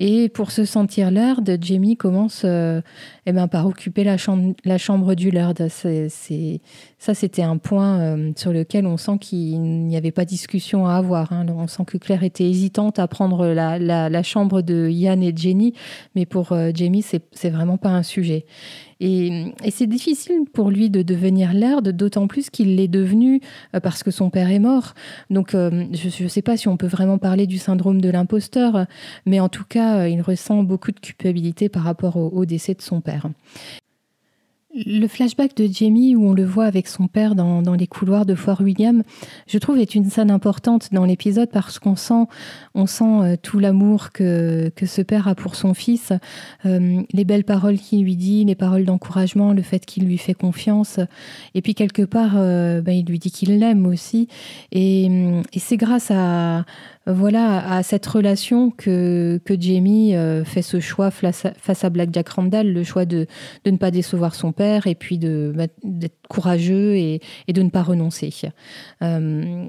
Et 0.00 0.28
pour 0.28 0.52
se 0.52 0.64
sentir 0.64 1.10
Lord, 1.10 1.42
Jamie 1.60 1.96
commence 1.96 2.44
eh 2.44 3.32
ben, 3.32 3.48
par 3.48 3.66
occuper 3.66 4.04
la 4.04 4.16
chambre, 4.16 4.54
la 4.64 4.78
chambre 4.78 5.14
du. 5.14 5.32
C'est 5.68 6.60
Ça, 6.98 7.14
c'était 7.14 7.42
un 7.42 7.58
point 7.58 7.98
euh, 8.00 8.32
sur 8.36 8.52
lequel 8.52 8.86
on 8.86 8.96
sent 8.96 9.18
qu'il 9.20 9.60
n'y 9.60 9.96
avait 9.96 10.12
pas 10.12 10.24
discussion 10.24 10.86
à 10.86 10.94
avoir. 10.94 11.32
Hein. 11.32 11.46
On 11.48 11.66
sent 11.66 11.84
que 11.84 11.98
Claire 11.98 12.22
était 12.22 12.48
hésitante 12.48 12.98
à 12.98 13.08
prendre 13.08 13.48
la, 13.48 14.22
chambre 14.22 14.62
de 14.62 14.88
Yann 14.88 15.22
et 15.22 15.36
Jenny, 15.36 15.74
mais 16.14 16.26
pour 16.26 16.52
euh, 16.52 16.70
Jamie, 16.72 17.02
c'est 17.02 17.50
vraiment 17.50 17.76
pas 17.76 17.90
un 17.90 18.02
sujet. 18.02 18.46
Et, 19.00 19.54
c'est 19.70 19.86
difficile 19.86 20.42
pour 20.52 20.70
lui 20.70 20.90
de 20.90 21.02
devenir 21.02 21.52
Laird, 21.52 21.88
d'autant 21.88 22.26
plus 22.26 22.50
qu'il 22.50 22.76
l'est 22.76 22.88
devenu 22.88 23.40
euh, 23.74 23.80
parce 23.80 24.02
que 24.02 24.10
son 24.10 24.30
père 24.30 24.50
est 24.50 24.58
mort. 24.58 24.94
Donc, 25.30 25.52
je 25.52 26.22
ne 26.22 26.28
sais 26.28 26.42
pas 26.42 26.56
si 26.56 26.68
on 26.68 26.76
peut 26.76 26.86
vraiment 26.86 27.18
parler 27.18 27.46
du 27.46 27.58
syndrome 27.58 28.00
de 28.00 28.08
l'imposteur, 28.08 28.86
mais 29.26 29.40
en 29.40 29.48
tout 29.48 29.64
cas, 29.68 30.06
il 30.06 30.20
ressent 30.20 30.62
beaucoup 30.62 30.92
de 30.92 31.00
culpabilité 31.00 31.68
par 31.68 31.82
rapport 31.82 32.16
au 32.16 32.44
décès 32.44 32.74
de 32.74 32.82
son 32.82 33.00
père. 33.00 33.26
Le 34.74 35.06
flashback 35.08 35.56
de 35.56 35.66
Jamie 35.66 36.14
où 36.14 36.28
on 36.28 36.34
le 36.34 36.44
voit 36.44 36.66
avec 36.66 36.88
son 36.88 37.08
père 37.08 37.34
dans, 37.34 37.74
les 37.74 37.86
couloirs 37.86 38.26
de 38.26 38.34
Fort 38.34 38.60
William, 38.60 39.02
je 39.46 39.56
trouve 39.56 39.78
est 39.78 39.94
une 39.94 40.04
scène 40.04 40.30
importante 40.30 40.92
dans 40.92 41.06
l'épisode 41.06 41.48
parce 41.50 41.78
qu'on 41.78 41.96
sent, 41.96 42.26
on 42.74 42.84
sent 42.84 43.04
euh, 43.04 43.36
tout 43.42 43.60
l'amour 43.60 44.10
que, 44.12 44.70
que 44.76 44.84
ce 44.84 45.00
père 45.00 45.26
a 45.26 45.34
pour 45.34 45.54
son 45.54 45.72
fils, 45.72 46.12
euh, 46.66 47.00
les 47.14 47.24
belles 47.24 47.44
paroles 47.44 47.78
qu'il 47.78 48.02
lui 48.02 48.14
dit, 48.14 48.44
les 48.44 48.54
paroles 48.54 48.84
d'encouragement, 48.84 49.54
le 49.54 49.62
fait 49.62 49.86
qu'il 49.86 50.04
lui 50.04 50.18
fait 50.18 50.34
confiance, 50.34 51.00
et 51.54 51.62
puis 51.62 51.74
quelque 51.74 52.02
part, 52.02 52.34
euh, 52.36 52.82
ben, 52.82 52.92
il 52.92 53.06
lui 53.06 53.18
dit 53.18 53.30
qu'il 53.30 53.58
l'aime 53.58 53.86
aussi, 53.86 54.28
et, 54.70 55.06
et 55.06 55.58
c'est 55.58 55.78
grâce 55.78 56.10
à 56.10 56.66
voilà 57.08 57.72
à 57.72 57.82
cette 57.82 58.06
relation 58.06 58.70
que, 58.70 59.40
Jamie 59.58 60.14
euh, 60.14 60.44
fait 60.44 60.62
ce 60.62 60.78
choix 60.78 61.10
face 61.10 61.44
à, 61.84 61.90
Black 61.90 62.10
Jack 62.12 62.28
Randall, 62.28 62.72
le 62.72 62.84
choix 62.84 63.04
de, 63.04 63.26
ne 63.64 63.76
pas 63.76 63.90
décevoir 63.90 64.34
son 64.34 64.52
père 64.52 64.86
et 64.86 64.94
puis 64.94 65.18
bah, 65.18 65.66
d'être 65.82 66.18
courageux 66.28 66.96
et, 66.96 67.20
et, 67.46 67.52
de 67.52 67.62
ne 67.62 67.70
pas 67.70 67.82
renoncer. 67.82 68.30
Euh, 69.02 69.66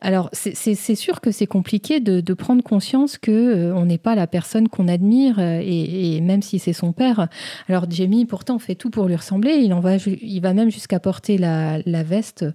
alors, 0.00 0.30
c'est 0.32 0.94
sûr 0.94 1.20
que 1.20 1.30
c'est 1.30 1.46
compliqué 1.46 2.00
de, 2.00 2.34
prendre 2.34 2.62
conscience 2.62 3.18
que 3.18 3.30
euh, 3.30 3.74
on 3.74 3.84
n'est 3.84 3.98
pas 3.98 4.14
la 4.14 4.26
personne 4.26 4.68
qu'on 4.68 4.88
admire, 4.88 5.38
euh, 5.38 5.60
et, 5.62 6.20
même 6.20 6.42
si 6.42 6.58
c'est 6.58 6.72
son 6.72 6.92
père. 6.92 7.28
Alors, 7.68 7.90
Jamie, 7.90 8.24
pourtant, 8.24 8.58
fait 8.58 8.74
tout 8.74 8.88
pour 8.88 9.06
lui 9.06 9.16
ressembler. 9.16 9.54
Il, 9.56 9.74
en 9.74 9.80
va, 9.80 9.96
il 9.96 10.40
va 10.40 10.54
même 10.54 10.70
jusqu'à 10.70 11.00
porter 11.00 11.36
la, 11.36 11.82
veste, 12.02 12.46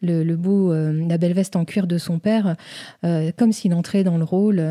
le, 0.00 0.22
beau, 0.36 0.72
euh, 0.72 1.06
la 1.08 1.18
belle 1.18 1.32
veste 1.32 1.56
en 1.56 1.64
cuir 1.64 1.86
de 1.86 1.98
son 1.98 2.18
père, 2.18 2.56
comme 3.36 3.52
s'il 3.52 3.74
entrait 3.74 4.04
dans 4.04 4.18
le 4.18 4.24
rôle, 4.24 4.62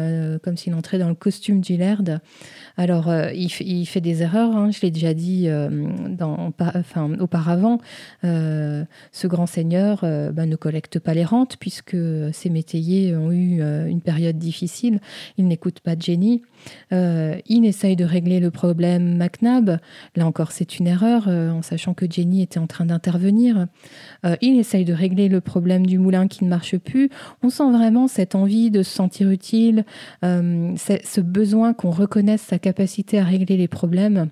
comme 0.43 0.57
s'il 0.57 0.73
entrait 0.73 0.97
dans 0.97 1.09
le 1.09 1.15
costume 1.15 1.59
du 1.59 1.77
Laird. 1.77 2.19
Alors, 2.77 3.11
il, 3.33 3.49
fait 3.85 4.01
des 4.01 4.21
erreurs, 4.23 4.55
hein, 4.55 4.71
je 4.71 4.81
l'ai 4.81 4.91
déjà 4.91 5.13
dit 5.13 5.49
enfin, 6.19 7.11
auparavant. 7.19 7.79
ce 8.23 9.27
grand 9.27 9.45
seigneur 9.47 9.99
bah, 10.01 10.45
ne 10.45 10.55
collecte 10.55 10.99
pas 10.99 11.13
les 11.13 11.25
rentes, 11.25 11.57
puisque 11.59 11.80
que 11.85 12.29
ces 12.33 12.49
métayers 12.49 13.15
ont 13.15 13.31
eu 13.31 13.61
euh, 13.61 13.87
une 13.87 14.01
période 14.01 14.37
difficile. 14.37 14.99
Il 15.37 15.47
n'écoute 15.47 15.79
pas 15.79 15.95
Jenny. 15.97 16.41
Euh, 16.91 17.37
il 17.47 17.65
essaye 17.65 17.95
de 17.95 18.05
régler 18.05 18.39
le 18.39 18.51
problème 18.51 19.17
McNabb. 19.17 19.79
Là 20.15 20.25
encore, 20.25 20.51
c'est 20.51 20.79
une 20.79 20.87
erreur, 20.87 21.25
euh, 21.27 21.51
en 21.51 21.61
sachant 21.61 21.93
que 21.93 22.09
Jenny 22.09 22.41
était 22.41 22.59
en 22.59 22.67
train 22.67 22.85
d'intervenir. 22.85 23.67
il 24.41 24.59
essaye 24.59 24.85
de 24.85 24.93
régler 24.93 25.29
le 25.29 25.41
problème 25.41 25.85
du 25.85 25.97
moulin 25.97 26.27
qui 26.27 26.43
ne 26.43 26.49
marche 26.49 26.77
plus. 26.77 27.09
On 27.43 27.49
sent 27.49 27.71
vraiment 27.71 28.07
cette 28.07 28.35
envie 28.35 28.71
de 28.71 28.83
se 28.83 28.91
sentir 28.91 29.29
utile, 29.29 29.85
ce 30.21 31.21
besoin 31.21 31.73
qu'on 31.73 31.91
reconnaisse 31.91 32.41
sa 32.41 32.59
capacité 32.59 33.19
à 33.19 33.23
régler 33.23 33.57
les 33.57 33.67
problèmes. 33.67 34.29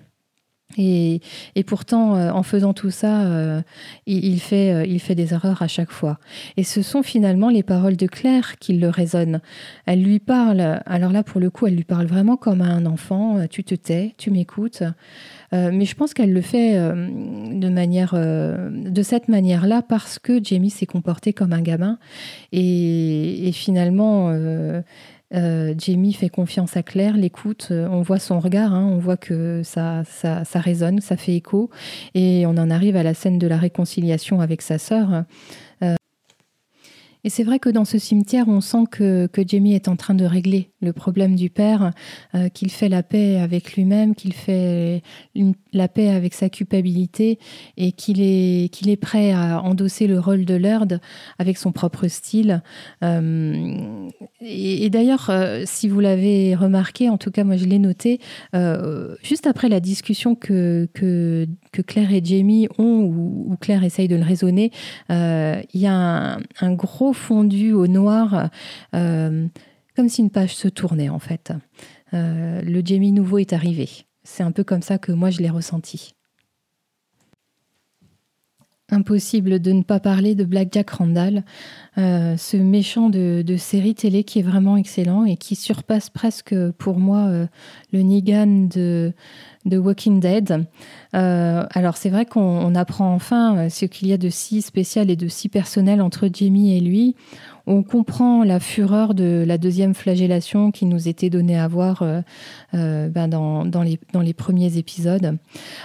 Et, 0.78 1.20
pourtant, 1.66 2.16
euh, 2.16 2.30
en 2.30 2.42
faisant 2.42 2.72
tout 2.72 2.90
ça, 2.90 3.22
euh, 3.22 3.60
il, 4.06 4.40
fait, 4.40 4.72
euh, 4.72 4.86
il 4.86 5.00
fait 5.00 5.14
des 5.14 5.34
erreurs 5.34 5.62
à 5.62 5.68
chaque 5.68 5.90
fois. 5.90 6.18
Et 6.56 6.64
ce 6.64 6.82
sont 6.82 7.02
finalement 7.02 7.48
les 7.48 7.62
paroles 7.62 7.96
de 7.96 8.06
Claire 8.06 8.56
qui 8.58 8.74
le 8.74 8.88
résonnent. 8.88 9.40
Elle 9.86 10.02
lui 10.02 10.20
parle, 10.20 10.80
alors 10.86 11.12
là, 11.12 11.22
pour 11.22 11.40
le 11.40 11.50
coup, 11.50 11.66
elle 11.66 11.74
lui 11.74 11.84
parle 11.84 12.06
vraiment 12.06 12.36
comme 12.36 12.62
à 12.62 12.66
un 12.66 12.86
enfant. 12.86 13.46
Tu 13.48 13.64
te 13.64 13.74
tais, 13.74 14.14
tu 14.16 14.30
m'écoutes. 14.30 14.82
mais 15.52 15.84
je 15.84 15.94
pense 15.94 16.14
qu'elle 16.14 16.32
le 16.32 16.40
fait 16.40 16.74
de, 16.74 17.68
manière, 17.68 18.14
de 18.14 19.02
cette 19.02 19.28
manière-là 19.28 19.82
parce 19.82 20.18
que 20.18 20.42
Jamie 20.42 20.70
s'est 20.70 20.86
comporté 20.86 21.32
comme 21.32 21.52
un 21.52 21.62
gamin. 21.62 21.98
Et, 22.52 23.48
et 23.48 23.52
finalement 23.52 24.32
euh, 25.34 25.74
Jamie 25.78 26.12
fait 26.12 26.28
confiance 26.28 26.76
à 26.76 26.82
Claire, 26.82 27.16
l'écoute, 27.16 27.68
euh, 27.70 27.88
on 27.88 28.02
voit 28.02 28.18
son 28.18 28.40
regard, 28.40 28.74
hein, 28.74 28.88
on 28.90 28.98
voit 28.98 29.16
que 29.16 29.62
ça, 29.62 30.02
ça, 30.04 30.44
ça, 30.44 30.60
résonne, 30.60 31.00
ça 31.00 31.16
fait 31.16 31.34
écho, 31.34 31.70
et 32.14 32.46
on 32.46 32.56
en 32.56 32.70
arrive 32.70 32.96
à 32.96 33.02
la 33.02 33.14
scène 33.14 33.38
de 33.38 33.46
la 33.46 33.56
réconciliation 33.56 34.40
avec 34.40 34.62
sa 34.62 34.78
sœur. 34.78 35.24
Et 37.24 37.30
c'est 37.30 37.44
vrai 37.44 37.58
que 37.58 37.68
dans 37.68 37.84
ce 37.84 37.98
cimetière, 37.98 38.48
on 38.48 38.60
sent 38.60 38.84
que, 38.90 39.26
que, 39.26 39.42
Jamie 39.46 39.74
est 39.74 39.88
en 39.88 39.96
train 39.96 40.14
de 40.14 40.24
régler 40.24 40.70
le 40.80 40.92
problème 40.92 41.36
du 41.36 41.50
père, 41.50 41.92
euh, 42.34 42.48
qu'il 42.48 42.70
fait 42.70 42.88
la 42.88 43.02
paix 43.02 43.38
avec 43.38 43.74
lui-même, 43.74 44.14
qu'il 44.14 44.32
fait 44.32 45.02
la 45.72 45.88
paix 45.88 46.08
avec 46.08 46.34
sa 46.34 46.48
culpabilité 46.48 47.38
et 47.76 47.92
qu'il 47.92 48.20
est, 48.20 48.72
qu'il 48.72 48.88
est 48.88 48.96
prêt 48.96 49.32
à 49.32 49.60
endosser 49.62 50.06
le 50.06 50.18
rôle 50.18 50.44
de 50.44 50.54
Lord 50.54 50.98
avec 51.38 51.58
son 51.58 51.72
propre 51.72 52.08
style. 52.08 52.62
Euh, 53.02 54.08
et, 54.40 54.88
d'ailleurs, 54.88 55.28
euh, 55.28 55.64
si 55.66 55.88
vous 55.88 56.00
l'avez 56.00 56.54
remarqué, 56.54 57.10
en 57.10 57.18
tout 57.18 57.30
cas 57.30 57.44
moi 57.44 57.56
je 57.56 57.66
l'ai 57.66 57.78
noté, 57.78 58.20
juste 59.22 59.46
après 59.46 59.68
la 59.68 59.80
discussion 59.80 60.34
que, 60.34 60.88
que, 60.94 61.46
que, 61.72 61.82
Claire 61.82 62.12
et 62.12 62.22
Jamie 62.24 62.68
ont, 62.78 63.04
où, 63.04 63.56
Claire 63.60 63.84
essaye 63.84 64.08
de 64.08 64.16
le 64.16 64.22
raisonner, 64.22 64.70
il 65.08 65.80
y 65.80 65.86
a 65.86 65.94
un, 65.94 66.38
un 66.60 66.72
gros 66.72 67.12
fondu 67.12 67.72
au 67.72 67.86
noir, 67.86 68.50
euh, 68.94 69.46
comme 69.96 70.08
si 70.08 70.20
une 70.22 70.30
page 70.30 70.54
se 70.54 70.68
tournait 70.68 71.08
en 71.08 71.18
fait. 71.18 71.52
Euh, 72.14 72.62
le 72.62 72.82
Jamie 72.84 73.12
nouveau 73.12 73.38
est 73.38 73.52
arrivé. 73.52 73.88
C'est 74.22 74.42
un 74.42 74.52
peu 74.52 74.64
comme 74.64 74.82
ça 74.82 74.98
que 74.98 75.12
moi 75.12 75.30
je 75.30 75.40
l'ai 75.40 75.50
ressenti. 75.50 76.14
Impossible 78.90 79.60
de 79.60 79.72
ne 79.72 79.82
pas 79.82 80.00
parler 80.00 80.34
de 80.34 80.44
Black 80.44 80.68
Jack 80.72 80.90
Randall, 80.90 81.44
euh, 81.98 82.36
ce 82.36 82.56
méchant 82.56 83.08
de, 83.10 83.44
série 83.56 83.94
télé 83.94 84.24
qui 84.24 84.38
est 84.38 84.42
vraiment 84.42 84.76
excellent 84.76 85.24
et 85.24 85.36
qui 85.36 85.56
surpasse 85.56 86.10
presque 86.10 86.54
pour 86.78 86.98
moi 86.98 87.30
le 87.92 88.02
Negan 88.02 88.68
de, 88.72 89.12
de 89.64 89.78
Walking 89.78 90.20
Dead. 90.20 90.66
alors 91.12 91.96
c'est 91.96 92.10
vrai 92.10 92.26
qu'on 92.26 92.74
apprend 92.74 93.12
enfin 93.14 93.68
ce 93.68 93.84
qu'il 93.84 94.08
y 94.08 94.12
a 94.12 94.18
de 94.18 94.28
si 94.28 94.62
spécial 94.62 95.10
et 95.10 95.16
de 95.16 95.28
si 95.28 95.48
personnel 95.48 96.00
entre 96.00 96.28
Jamie 96.32 96.76
et 96.76 96.80
lui. 96.80 97.16
On 97.72 97.84
comprend 97.84 98.42
la 98.42 98.58
fureur 98.58 99.14
de 99.14 99.44
la 99.46 99.56
deuxième 99.56 99.94
flagellation 99.94 100.72
qui 100.72 100.86
nous 100.86 101.06
était 101.06 101.30
donnée 101.30 101.56
à 101.56 101.68
voir 101.68 102.02
euh, 102.02 102.20
euh, 102.74 103.08
ben 103.08 103.28
dans, 103.28 103.62
les, 103.84 104.00
dans, 104.12 104.22
les, 104.22 104.34
premiers 104.34 104.76
épisodes. 104.76 105.38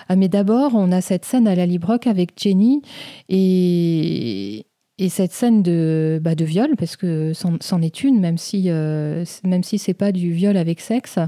Ah, 0.10 0.16
mais 0.16 0.28
d'abord, 0.28 0.72
on 0.74 0.92
a 0.92 1.02
cette 1.02 1.26
scène 1.26 1.48
à 1.48 1.54
la 1.54 1.68
Librock 1.68 2.08
avec 2.08 2.32
Jenny 2.38 2.82
et, 3.30 4.66
et 4.98 5.10
cette 5.10 5.32
scène 5.32 5.62
de, 5.62 6.20
bah 6.24 6.34
de 6.34 6.44
viol, 6.44 6.72
parce 6.76 6.96
que 6.96 7.34
c'en 7.34 7.82
est 7.84 8.04
une, 8.04 8.20
même 8.20 8.40
si, 8.40 8.72
euh, 8.72 9.24
même 9.44 9.62
si 9.62 9.78
c'est 9.78 9.94
pas 9.94 10.12
du 10.12 10.32
viol 10.32 10.58
avec 10.58 10.80
sexe, 10.80 11.20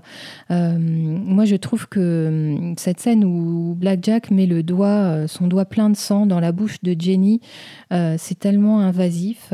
moi 0.49 1.45
je 1.45 1.55
trouve 1.55 1.87
que 1.87 2.55
hum, 2.57 2.73
cette 2.79 2.99
scène 2.99 3.23
où 3.23 3.75
Blackjack 3.75 4.31
met 4.31 4.47
le 4.47 4.63
doigt, 4.63 5.27
son 5.27 5.45
doigt 5.45 5.65
plein 5.65 5.91
de 5.91 5.97
sang 5.97 6.25
dans 6.25 6.39
la 6.39 6.51
bouche 6.51 6.81
de 6.81 6.95
Jenny, 6.99 7.41
c'est 7.91 8.39
tellement 8.39 8.79
invasif. 8.79 9.53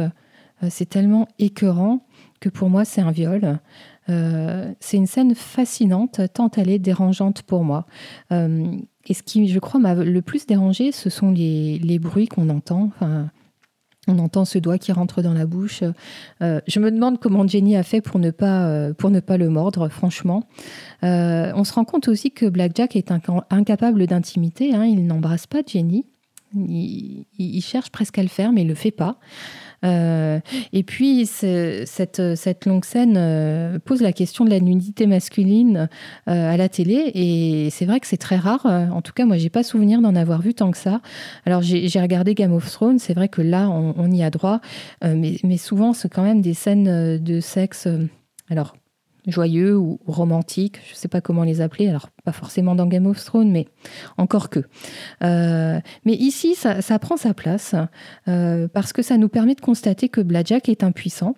Euh, 0.63 0.67
c'est 0.69 0.87
tellement 0.87 1.27
écœurant 1.39 2.05
que 2.39 2.49
pour 2.49 2.69
moi, 2.69 2.85
c'est 2.85 3.01
un 3.01 3.11
viol. 3.11 3.59
Euh, 4.09 4.71
c'est 4.79 4.97
une 4.97 5.07
scène 5.07 5.33
fascinante, 5.35 6.21
tant 6.33 6.51
elle 6.57 6.69
est 6.69 6.79
dérangeante 6.79 7.43
pour 7.43 7.63
moi. 7.63 7.85
Euh, 8.31 8.65
et 9.05 9.13
ce 9.13 9.23
qui, 9.23 9.47
je 9.47 9.59
crois, 9.59 9.79
m'a 9.79 9.95
le 9.95 10.21
plus 10.21 10.45
dérangé, 10.45 10.91
ce 10.91 11.09
sont 11.09 11.31
les, 11.31 11.99
bruits 11.99 12.27
qu'on 12.27 12.49
entend. 12.49 12.91
on 14.07 14.19
entend 14.19 14.45
ce 14.45 14.59
doigt 14.59 14.77
qui 14.77 14.91
rentre 14.91 15.21
dans 15.21 15.33
la 15.33 15.45
bouche. 15.45 15.83
je 16.41 16.79
me 16.79 16.89
demande 16.89 17.19
comment 17.19 17.45
Jenny 17.45 17.75
a 17.75 17.83
fait 17.83 17.99
pour 17.99 18.19
ne 18.19 18.31
pas, 18.31 18.93
pour 18.93 19.09
ne 19.09 19.19
pas 19.19 19.35
le 19.35 19.49
mordre, 19.49 19.89
franchement. 19.89 20.47
on 21.01 21.63
se 21.65 21.73
rend 21.73 21.83
compte 21.83 22.07
aussi 22.07 22.31
que 22.31 22.45
Blackjack 22.45 22.95
est 22.95 23.11
incapable 23.49 24.07
d'intimité. 24.07 24.73
Hein. 24.73 24.85
il 24.85 25.05
n'embrasse 25.05 25.47
pas 25.47 25.59
Jenny. 25.65 26.05
Il, 26.55 27.25
il, 27.37 27.61
cherche 27.61 27.89
presque 27.89 28.19
à 28.19 28.23
le 28.23 28.29
faire, 28.29 28.53
mais 28.53 28.61
il 28.61 28.65
ne 28.65 28.69
le 28.69 28.75
fait 28.75 28.91
pas. 28.91 29.17
Euh, 29.83 30.39
et 30.71 30.83
puis, 30.83 31.25
cette, 31.25 32.21
cette, 32.35 32.65
longue 32.65 32.85
scène 32.85 33.15
euh, 33.17 33.79
pose 33.79 34.01
la 34.01 34.13
question 34.13 34.45
de 34.45 34.49
la 34.49 34.59
nudité 34.59 35.07
masculine 35.07 35.89
euh, 36.27 36.53
à 36.53 36.57
la 36.57 36.69
télé. 36.69 37.11
Et 37.13 37.69
c'est 37.69 37.85
vrai 37.85 37.99
que 37.99 38.07
c'est 38.07 38.17
très 38.17 38.37
rare. 38.37 38.65
En 38.65 39.01
tout 39.01 39.13
cas, 39.13 39.25
moi, 39.25 39.37
j'ai 39.37 39.49
pas 39.49 39.63
souvenir 39.63 40.01
d'en 40.01 40.15
avoir 40.15 40.41
vu 40.41 40.53
tant 40.53 40.71
que 40.71 40.77
ça. 40.77 41.01
Alors, 41.45 41.61
j'ai 41.61 42.01
regardé 42.01 42.33
Game 42.33 42.53
of 42.53 42.69
Thrones. 42.71 42.99
C'est 42.99 43.13
vrai 43.13 43.29
que 43.29 43.41
là, 43.41 43.69
on, 43.69 43.93
on 43.97 44.11
y 44.11 44.23
a 44.23 44.29
droit. 44.29 44.61
mais, 45.03 45.37
mais 45.43 45.57
souvent, 45.57 45.93
c'est 45.93 46.09
quand 46.09 46.23
même 46.23 46.41
des 46.41 46.53
scènes 46.53 47.17
de 47.17 47.39
sexe. 47.39 47.87
alors, 48.49 48.75
joyeux 49.27 49.77
ou 49.77 49.99
romantique, 50.05 50.79
je 50.85 50.93
ne 50.93 50.95
sais 50.95 51.07
pas 51.07 51.21
comment 51.21 51.43
les 51.43 51.61
appeler, 51.61 51.87
alors 51.89 52.09
pas 52.23 52.31
forcément 52.31 52.75
dans 52.75 52.85
Game 52.85 53.05
of 53.05 53.23
Thrones, 53.23 53.51
mais 53.51 53.67
encore 54.17 54.49
que. 54.49 54.61
Euh, 55.23 55.79
mais 56.05 56.13
ici, 56.13 56.55
ça, 56.55 56.99
prend 56.99 57.17
sa 57.17 57.33
place 57.33 57.75
euh, 58.27 58.67
parce 58.67 58.93
que 58.93 59.01
ça 59.01 59.17
nous 59.17 59.29
permet 59.29 59.55
de 59.55 59.61
constater 59.61 60.09
que 60.09 60.21
Blackjack 60.21 60.69
est 60.69 60.83
impuissant 60.83 61.35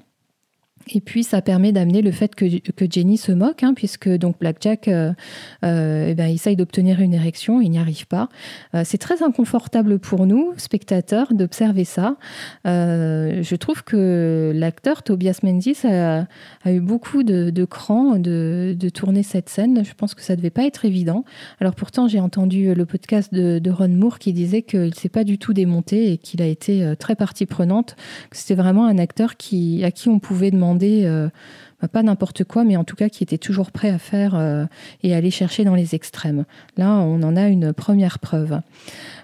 et 0.94 1.02
puis 1.02 1.24
ça 1.24 1.42
permet 1.42 1.72
d'amener 1.72 2.02
le 2.02 2.12
fait 2.12 2.36
que, 2.36 2.46
que, 2.72 2.86
Jenny 2.90 3.18
se 3.18 3.32
moque, 3.32 3.64
hein, 3.64 3.74
puisque 3.74 4.08
donc 4.10 4.40
Blackjack 4.40 4.88
euh, 4.88 5.14
euh, 5.64 6.10
eh 6.10 6.14
ben, 6.14 6.28
essaye 6.28 6.56
d'obtenir 6.56 7.02
une 7.02 7.14
érection, 7.14 7.60
il 7.60 7.70
n'y 7.70 7.80
arrive 7.80 8.06
pas. 8.08 8.30
Euh, 8.76 8.84
c'est 8.86 9.00
très 9.00 9.24
inconfortable 9.24 9.98
pour 9.98 10.28
nous, 10.28 10.54
spectateurs, 10.58 11.34
d'observer 11.34 11.86
ça. 11.86 12.18
Je 12.66 13.56
trouve 13.56 13.84
que 13.84 14.52
l'acteur 14.54 15.04
Tobias 15.04 15.40
Menzies 15.44 15.86
a, 15.86 16.28
a, 16.64 16.72
eu 16.72 16.80
beaucoup 16.80 17.24
de, 17.24 17.50
de 17.50 17.66
cran 17.66 18.18
de, 18.18 18.76
tourner 18.94 19.24
cette 19.24 19.50
scène. 19.50 19.84
Je 19.84 19.94
pense 19.94 20.14
que 20.14 20.22
ça 20.22 20.36
devait 20.36 20.50
pas 20.52 20.66
être 20.66 20.86
évident. 20.86 21.26
Alors 21.60 21.74
pourtant, 21.74 22.08
j'ai 22.08 22.20
entendu 22.20 22.74
le 22.74 22.86
podcast 22.86 23.34
de, 23.34 23.70
Ron 23.70 23.90
Moore 23.90 24.20
qui 24.20 24.34
disait 24.34 24.62
qu'il 24.62 24.94
s'est 24.94 25.10
pas 25.10 25.24
du 25.24 25.38
tout 25.38 25.54
démonté 25.54 26.12
et 26.12 26.18
qu'il 26.18 26.42
a 26.42 26.46
été 26.46 26.94
très 27.00 27.16
partie 27.16 27.46
prenante. 27.46 27.96
Que 28.30 28.38
c'était 28.38 28.56
vraiment 28.56 28.86
un 28.86 28.98
acteur 29.00 29.38
qui, 29.38 29.84
à 29.84 29.92
qui 29.92 30.10
on 30.10 30.20
pouvait 30.20 30.52
demander 30.52 30.75
euh, 30.84 31.30
bah, 31.82 31.88
pas 31.88 32.04
n'importe 32.04 32.44
quoi, 32.44 32.64
mais 32.64 32.78
en 32.78 32.84
tout 32.84 32.96
cas 32.96 33.10
qui 33.10 33.24
était 33.24 33.38
toujours 33.38 33.72
prêt 33.72 33.90
à 33.90 33.98
faire 33.98 34.36
euh, 34.36 34.66
et 35.04 35.16
aller 35.16 35.32
chercher 35.32 35.64
dans 35.64 35.76
les 35.76 35.96
extrêmes. 35.96 36.46
Là, 36.78 36.92
on 36.92 37.22
en 37.24 37.36
a 37.36 37.48
une 37.48 37.74
première 37.74 38.20
preuve. 38.20 38.60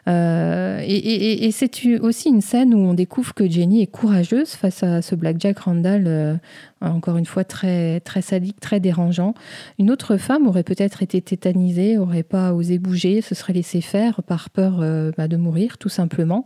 Euh, 0.08 0.82
et, 0.84 1.52
c'est 1.52 2.00
aussi 2.00 2.30
une 2.30 2.42
scène 2.42 2.74
où 2.74 2.80
on 2.80 2.94
découvre 2.94 3.34
que 3.34 3.50
Jenny 3.50 3.82
est 3.82 3.88
courageuse 3.88 4.52
face 4.52 4.84
à 4.84 5.02
ce 5.02 5.16
Blackjack 5.16 5.60
Randall, 5.60 6.04
euh, 6.08 6.36
encore 6.82 7.18
une 7.18 7.26
fois 7.26 7.44
très, 7.44 8.00
très 8.00 8.22
sadique, 8.22 8.60
très 8.60 8.80
dérangeant. 8.80 9.34
Une 9.78 9.92
autre 9.92 10.18
femme 10.18 10.48
aurait 10.48 10.64
peut-être 10.64 11.04
été 11.04 11.22
tétanisée, 11.22 11.98
aurait 11.98 12.24
pas 12.24 12.54
osé 12.54 12.80
bouger, 12.80 13.22
se 13.22 13.36
serait 13.36 13.54
laissée 13.54 13.82
faire 13.82 14.24
par 14.24 14.50
peur 14.50 14.80
euh, 14.82 15.12
bah, 15.18 15.28
de 15.28 15.38
mourir, 15.38 15.78
tout 15.78 15.90
simplement. 15.90 16.44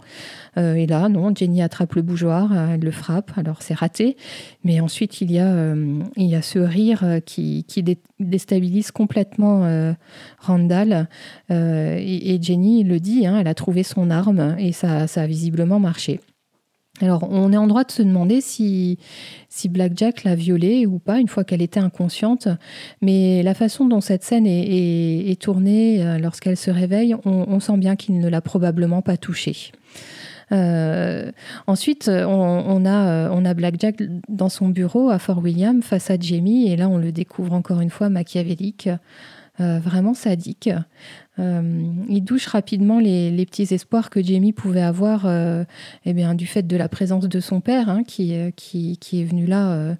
et 0.57 0.87
là, 0.87 1.09
non, 1.09 1.33
Jenny 1.33 1.61
attrape 1.61 1.95
le 1.95 2.01
bougeoir, 2.01 2.51
elle 2.71 2.81
le 2.81 2.91
frappe, 2.91 3.31
alors 3.37 3.61
c'est 3.61 3.73
raté. 3.73 4.17
Mais 4.63 4.79
ensuite, 4.79 5.21
il 5.21 5.31
y 5.31 5.39
a, 5.39 5.75
il 6.15 6.25
y 6.25 6.35
a 6.35 6.41
ce 6.41 6.59
rire 6.59 7.19
qui, 7.25 7.65
déstabilise 8.19 8.91
complètement 8.91 9.93
Randall. 10.39 11.07
Et, 11.49 12.35
et, 12.35 12.41
Jenny 12.41 12.83
le 12.83 12.99
dit, 12.99 13.27
hein, 13.27 13.44
elle 13.45 13.51
a 13.51 13.53
trouvé 13.53 13.83
son 13.83 14.09
arme 14.09 14.55
et 14.57 14.71
ça, 14.71 15.05
ça 15.05 15.21
a 15.21 15.27
visiblement 15.27 15.79
marché. 15.79 16.19
Alors, 17.01 17.27
on 17.29 17.51
est 17.51 17.57
en 17.57 17.67
droit 17.67 17.83
de 17.83 17.91
se 17.91 18.01
demander 18.01 18.39
si, 18.39 18.97
si 19.49 19.67
Blackjack 19.67 20.23
l'a 20.23 20.33
violée 20.33 20.85
ou 20.85 20.97
pas, 20.97 21.19
une 21.19 21.27
fois 21.27 21.43
qu'elle 21.43 21.61
était 21.61 21.79
inconsciente. 21.79 22.47
Mais 23.01 23.43
la 23.43 23.53
façon 23.53 23.85
dont 23.85 24.01
cette 24.01 24.23
scène 24.23 24.47
est, 24.47 25.39
tournée 25.39 26.03
euh, 26.03 26.17
lorsqu'elle 26.17 26.57
se 26.57 26.71
réveille, 26.71 27.15
on, 27.25 27.59
sent 27.59 27.77
bien 27.77 27.95
qu'il 27.95 28.17
ne 28.19 28.29
l'a 28.29 28.41
probablement 28.41 29.01
pas 29.01 29.17
touchée. 29.17 29.71
Euh, 30.53 31.31
ensuite, 31.67 32.09
on, 32.09 32.85
a, 32.85 33.29
on 33.29 33.45
a 33.45 33.53
Blackjack 33.53 34.01
dans 34.29 34.49
son 34.49 34.69
bureau 34.69 35.09
à 35.09 35.19
Fort 35.19 35.39
William 35.39 35.83
face 35.83 36.09
à 36.09 36.17
Jamie, 36.17 36.71
et 36.71 36.77
là, 36.77 36.87
on 36.87 36.97
le 36.97 37.11
découvre 37.11 37.53
encore 37.53 37.81
une 37.81 37.89
fois 37.89 38.09
machiavélique. 38.09 38.89
Euh, 39.61 39.79
vraiment 39.79 40.13
sadique. 40.13 40.69
Euh, 41.39 41.83
il 42.07 42.23
douche 42.23 42.47
rapidement 42.47 42.99
les, 42.99 43.45
petits 43.45 43.73
espoirs 43.73 44.09
que 44.09 44.23
Jamie 44.23 44.53
pouvait 44.53 44.81
avoir 44.81 45.25
euh, 45.25 45.63
eh 46.05 46.13
bien, 46.13 46.33
du 46.33 46.47
fait 46.47 46.63
de 46.63 46.77
la 46.77 46.89
présence 46.89 47.25
de 47.25 47.39
son 47.39 47.61
père, 47.61 47.89
hein, 47.89 48.03
qui, 48.03 48.35
qui, 48.55 48.97
qui, 48.97 49.21
est 49.21 49.25
venu 49.25 49.45
là 49.45 49.95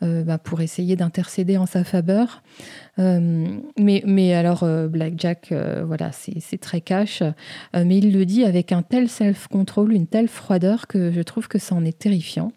bah, 0.00 0.38
pour 0.38 0.60
essayer 0.60 0.96
d'intercéder 0.96 1.56
en 1.56 1.66
sa 1.66 1.82
faveur. 1.84 2.42
mais, 2.98 4.02
mais 4.06 4.34
alors, 4.34 4.64
Blackjack, 4.88 5.52
voilà, 5.84 6.10
c'est 6.12 6.60
très 6.60 6.80
cash. 6.80 7.22
mais 7.72 7.98
il 7.98 8.12
le 8.12 8.26
dit 8.26 8.44
avec 8.44 8.72
un 8.72 8.82
tel 8.82 9.08
self-control, 9.08 9.92
une 9.92 10.06
telle 10.06 10.28
froideur 10.28 10.86
que 10.86 11.10
je 11.10 11.22
trouve 11.22 11.48
que 11.48 11.58
ça 11.58 11.74
en 11.74 11.84
est 11.84 11.98
terrifiant. 11.98 12.52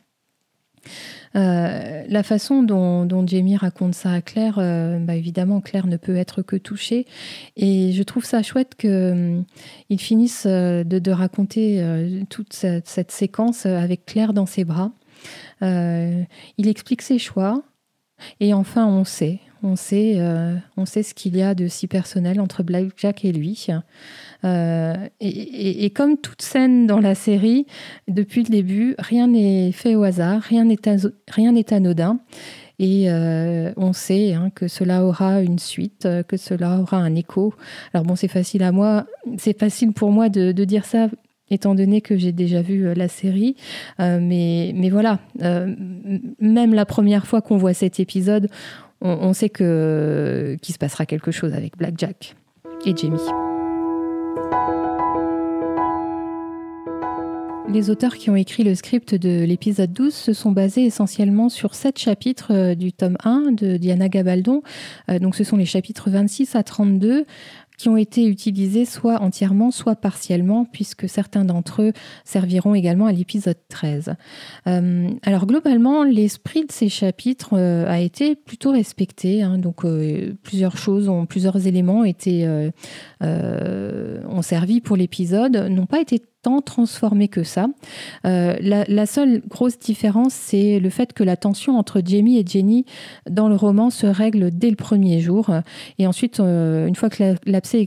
Euh, 1.36 2.04
la 2.08 2.24
façon 2.24 2.64
dont, 2.64 3.28
Jamie 3.28 3.58
raconte 3.58 3.94
ça 3.94 4.12
à 4.12 4.22
Claire, 4.22 4.58
euh, 4.58 5.00
bah, 5.00 5.16
évidemment, 5.16 5.62
Claire 5.62 5.88
ne 5.88 5.98
peut 5.98 6.16
être 6.16 6.42
que 6.42 6.56
touchée. 6.56 7.06
Et 7.56 7.92
je 7.92 8.04
trouve 8.04 8.26
ça 8.26 8.42
chouette 8.44 8.76
qu'ils 8.76 8.90
euh, 8.90 9.42
finissent 9.98 10.48
de, 10.48 11.12
raconter 11.12 11.84
toute 12.30 12.54
cette, 12.54 13.12
séquence 13.12 13.66
avec 13.66 14.06
Claire 14.06 14.34
dans 14.34 14.46
ses 14.46 14.64
bras. 14.64 14.92
il 15.62 16.68
explique 16.68 17.02
ses 17.02 17.20
choix. 17.20 17.64
Et 18.40 18.54
enfin, 18.54 18.88
on 18.88 19.04
sait. 19.04 19.40
On 19.64 19.76
sait, 19.76 20.18
on 20.78 20.86
sait 20.86 21.04
ce 21.04 21.14
qu'il 21.14 21.36
y 21.38 21.42
a 21.42 21.56
de 21.56 21.68
si 21.68 21.88
personnel 21.88 22.40
entre 22.40 22.64
Blackjack 22.64 23.26
et 23.26 23.32
lui. 23.32 23.68
Euh, 24.46 24.96
et, 25.20 25.90
comme 25.92 26.18
toute 26.18 26.42
scène 26.42 26.88
dans 26.88 27.00
la 27.00 27.16
série, 27.16 27.66
depuis 28.08 28.44
le 28.44 28.50
début, 28.50 28.96
rien 29.00 29.28
n'est 29.28 29.72
fait 29.72 29.96
au 29.96 30.04
hasard, 30.04 30.42
rien 30.42 30.66
n'est 30.66 31.74
anodin. 31.74 32.20
Et 32.80 33.10
euh, 33.10 33.72
on 33.76 33.92
sait 33.92 34.34
hein, 34.34 34.52
que 34.54 34.68
cela 34.68 35.04
aura 35.04 35.42
une 35.42 35.58
suite, 35.58 36.06
euh, 36.06 36.22
que 36.22 36.38
cela 36.38 36.80
aura 36.80 36.98
un 36.98 37.16
écho. 37.16 37.56
Alors 37.94 38.06
bon, 38.06 38.16
c'est 38.16 38.28
facile 38.28 38.62
à 38.62 38.72
moi, 38.72 39.08
c'est 39.38 39.58
facile 39.58 39.94
pour 39.94 40.12
moi 40.12 40.30
de, 40.30 40.52
dire 40.52 40.86
ça 40.86 41.08
étant 41.50 41.74
donné 41.74 42.02
que 42.02 42.18
j'ai 42.18 42.34
déjà 42.34 42.62
vu 42.62 42.94
la 42.94 43.08
série. 43.08 43.56
mais 43.98 44.90
voilà, 44.92 45.20
même 45.40 46.74
la 46.74 46.86
première 46.86 47.26
fois 47.26 47.42
qu'on 47.42 47.56
voit 47.56 47.74
cet 47.74 48.02
épisode, 48.02 48.50
on, 49.02 49.34
sait 49.34 49.50
que 49.50 50.58
qu'il 50.62 50.74
se 50.74 50.80
passera 50.80 51.06
quelque 51.06 51.32
chose 51.32 51.54
avec 51.54 51.78
Blackjack 51.78 52.36
et 52.86 52.96
Jamie. 52.96 53.20
Les 57.70 57.90
auteurs 57.90 58.16
qui 58.16 58.30
ont 58.30 58.36
écrit 58.38 58.64
le 58.64 58.76
script 58.76 59.14
de 59.14 59.44
l'épisode 59.44 59.92
12 59.92 60.14
se 60.14 60.32
sont 60.32 60.54
basés 60.54 60.86
essentiellement 60.86 61.50
sur 61.50 61.76
sept 61.76 62.00
chapitres 62.00 62.54
euh, 62.54 62.76
du 62.76 62.94
tome 62.94 63.18
1 63.26 63.52
de 63.52 63.76
Diana 63.76 64.08
Gabaldon. 64.08 64.62
Euh, 65.10 65.20
donc 65.20 65.36
ce 65.36 65.44
sont 65.44 65.58
les 65.58 65.66
chapitres 65.66 66.10
26 66.10 66.56
à 66.56 66.64
32 66.64 67.26
qui 67.78 67.90
ont 67.90 67.98
été 67.98 68.28
utilisés 68.28 68.86
soit 68.86 69.22
entièrement, 69.22 69.72
soit 69.72 69.96
partiellement, 69.96 70.66
puisque 70.66 71.08
certains 71.08 71.46
d'entre 71.46 71.84
eux 71.84 71.94
serviront 72.26 72.76
également 72.76 73.06
à 73.06 73.12
l'épisode 73.12 73.58
13. 73.70 74.16
Euh, 74.68 75.10
alors 75.24 75.46
globalement, 75.46 76.04
l'esprit 76.04 76.66
de 76.66 76.72
ces 76.72 76.90
chapitres 76.90 77.58
a 77.58 78.00
été 78.00 78.36
plutôt 78.36 78.72
respecté. 78.72 79.44
Hein. 79.44 79.58
donc 79.58 79.86
plusieurs 80.44 80.78
choses, 80.78 81.08
ont, 81.10 81.26
plusieurs 81.26 81.68
éléments 81.68 82.00
ont 82.00 82.04
été 82.04 82.48
ont 83.22 84.42
servi 84.42 84.82
pour 84.82 84.98
l'épisode, 84.98 85.56
n'ont 85.56 85.86
pas 85.86 86.02
été 86.02 86.22
transformé 86.62 87.28
que 87.28 87.44
ça. 87.44 87.68
Euh, 88.26 88.56
la, 88.60 89.06
seule 89.06 89.42
grosse 89.48 89.78
différence, 89.80 90.34
c'est 90.34 90.80
le 90.80 90.90
fait 90.90 91.14
que 91.14 91.24
la 91.24 91.36
tension 91.36 91.78
entre 91.78 92.02
Jamie 92.04 92.38
et 92.38 92.46
Jenny 92.46 92.86
dans 93.30 93.50
le 93.50 93.56
roman 93.56 93.90
se 93.90 94.08
règle 94.08 94.52
dès 94.52 94.70
le 94.70 94.76
premier 94.76 95.20
jour. 95.20 95.52
Et 96.00 96.08
ensuite, 96.08 96.40
euh, 96.40 96.88
une 96.88 96.96
fois 96.96 97.10
que 97.10 97.36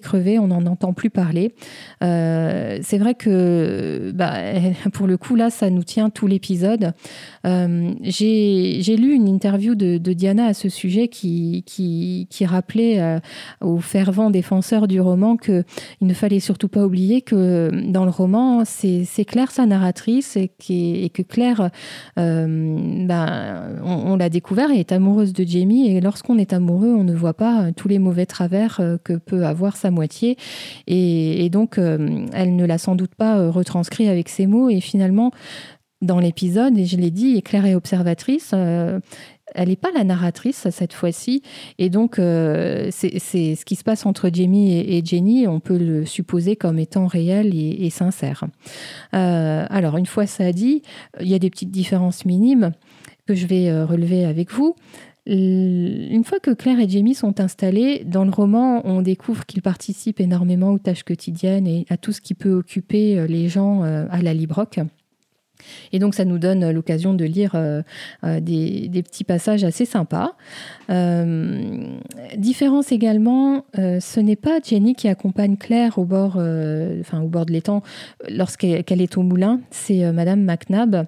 crevé, 0.01 0.39
on 0.39 0.49
n'en 0.49 0.67
entend 0.67 0.93
plus 0.93 1.11
parler. 1.11 1.55
Euh, 2.03 2.79
c'est 2.83 2.99
vrai 2.99 3.15
que, 3.15 4.13
bah, 4.15 4.35
pour 4.93 5.07
le 5.07 5.17
coup, 5.17 5.35
là, 5.35 5.51
ça 5.51 5.71
nous 5.71 5.85
tient 5.85 6.11
tout 6.11 6.27
l'épisode. 6.27 6.93
J'ai 7.45 8.97
lu 8.97 9.13
une 9.15 9.29
interview 9.29 9.75
de, 9.75 9.99
Diana 10.13 10.47
à 10.47 10.55
ce 10.55 10.69
sujet 10.69 11.09
qui, 11.09 11.65
rappelait 12.45 13.21
aux 13.61 13.79
fervents 13.79 14.31
défenseurs 14.31 14.89
du 14.89 15.01
roman 15.01 15.37
qu'il 15.37 15.65
ne 16.01 16.15
fallait 16.15 16.41
surtout 16.41 16.69
pas 16.69 16.85
oublier 16.85 17.23
que 17.23 17.71
dans 17.87 18.05
le 18.05 18.11
roman, 18.11 18.65
c'est 18.65 19.25
Claire 19.25 19.51
sa 19.51 19.67
narratrice 19.67 20.37
et, 20.37 20.49
que 21.13 21.23
Claire, 21.23 21.71
euh, 22.19 23.07
ben, 23.07 23.81
on, 23.85 24.17
l'a 24.17 24.29
découvert, 24.29 24.71
et 24.71 24.81
est 24.81 24.93
amoureuse 24.93 25.33
de 25.33 25.45
Jamie. 25.45 25.89
Et 25.91 26.01
lorsqu'on 26.01 26.39
est 26.39 26.53
amoureux, 26.53 26.95
on 26.95 27.05
ne 27.05 27.15
voit 27.15 27.35
pas 27.35 27.73
tous 27.73 27.89
les 27.89 27.99
mauvais 27.99 28.27
travers 28.27 28.79
euh, 28.81 28.97
que 29.03 29.15
peut 29.15 29.47
avoir 29.47 29.70
sa 29.77 29.91
moitié. 29.91 30.37
Et, 30.87 31.49
donc, 31.51 31.79
euh, 31.79 32.27
elle 32.33 32.57
ne 32.57 32.65
l'a 32.65 32.79
sans 32.79 32.95
doute 32.95 33.15
pas 33.15 33.51
retranscrit 33.51 34.09
avec 34.09 34.29
ces 34.29 34.47
mots. 34.47 34.71
Et 34.71 34.81
finalement, 34.81 35.31
dans 36.03 36.19
l'épisode, 36.19 36.79
et 36.79 36.87
je 36.87 36.97
l'ai 36.97 37.11
dit, 37.11 37.43
Claire 37.43 37.67
est 37.67 37.75
observatrice 37.75 38.55
elle 39.55 39.69
n'est 39.69 39.77
pas 39.77 39.91
la 39.93 40.05
narratrice 40.05 40.69
cette 40.71 40.93
fois-ci. 40.93 41.43
Et 41.79 41.91
donc, 41.91 42.19
euh, 42.19 42.89
c'est 42.91 43.19
ce 43.19 43.65
qui 43.65 43.77
se 43.77 43.85
passe 43.85 44.07
entre 44.07 44.31
Jamie 44.33 44.79
et, 44.79 45.05
Jenny, 45.05 45.47
on 45.47 45.61
peut 45.61 45.79
le 45.79 46.05
supposer 46.05 46.57
comme 46.57 46.79
étant 46.79 47.07
réel 47.07 47.53
et, 47.55 47.91
sincère. 47.91 48.45
Euh, 49.15 49.65
alors, 49.69 49.97
une 49.97 50.07
fois 50.07 50.27
ça 50.27 50.53
dit, 50.53 50.83
il 51.21 51.29
y 51.29 51.35
a 51.35 51.39
des 51.39 51.51
petites 51.51 51.71
différences 51.71 52.25
minimes 52.25 52.73
que 53.27 53.35
je 53.35 53.47
vais 53.47 53.69
euh, 53.69 53.85
relever 53.85 54.25
avec 54.25 54.53
vous. 54.53 54.77
Une 55.33 56.25
fois 56.25 56.41
que 56.41 56.51
Claire 56.51 56.81
et 56.81 56.89
Jamie 56.89 57.15
sont 57.15 57.41
installés, 57.41 58.03
dans 58.05 58.25
le 58.25 58.31
roman, 58.31 58.83
on 58.85 59.01
découvre 59.01 59.47
qu'ils 59.47 59.63
participent 59.63 60.21
énormément 60.21 60.73
aux 60.73 60.79
tâches 60.79 61.05
quotidiennes 61.05 61.67
et 61.67 61.87
à 61.89 61.97
tout 61.97 62.13
ce 62.13 62.21
qui 62.21 62.35
peut 62.35 62.53
occuper 62.53 63.27
les 63.29 63.49
gens 63.49 63.83
à 63.83 64.23
la 64.23 64.35
Librock. 64.35 64.81
Et 65.93 65.99
donc 65.99 66.15
ça 66.15 66.25
nous 66.25 66.39
donne 66.39 66.71
l'occasion 66.71 67.15
de 67.15 67.25
lire 67.25 67.53
euh, 67.55 67.83
euh, 68.25 68.41
des, 68.41 69.03
petits 69.03 69.25
passages 69.25 69.65
assez 69.65 69.85
sympas. 69.85 70.35
Euh, 70.91 71.97
différence 72.37 72.93
également, 72.93 73.65
ce 73.75 74.21
n'est 74.21 74.37
pas 74.37 74.61
Jenny 74.63 74.95
qui 74.95 75.09
accompagne 75.09 75.57
Claire 75.57 75.99
au 75.99 76.05
bord, 76.05 76.37
enfin, 77.01 77.21
au 77.23 77.29
bord 77.29 77.47
de 77.47 77.53
l'étang 77.53 77.83
lorsqu'elle 78.29 79.01
est 79.01 79.17
au 79.17 79.23
moulin, 79.23 79.61
c'est 79.71 80.13
Madame 80.13 80.45
McNabb 80.45 81.07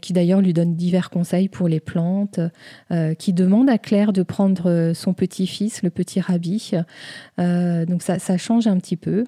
qui 0.00 0.12
d'ailleurs 0.12 0.40
lui 0.40 0.52
donne 0.52 0.76
divers 0.76 1.10
conseils 1.10 1.48
pour 1.48 1.68
les 1.68 1.80
plantes, 1.80 2.40
qui 3.18 3.32
demande 3.32 3.68
à 3.68 3.78
Claire 3.78 4.12
de 4.12 4.22
prendre 4.22 4.92
son 4.94 5.12
petit-fils, 5.12 5.82
le 5.82 5.90
petit 5.90 6.20
Rabbi. 6.20 6.72
donc 7.38 8.02
ça, 8.02 8.36
change 8.38 8.66
un 8.66 8.78
petit 8.78 8.96
peu. 8.96 9.24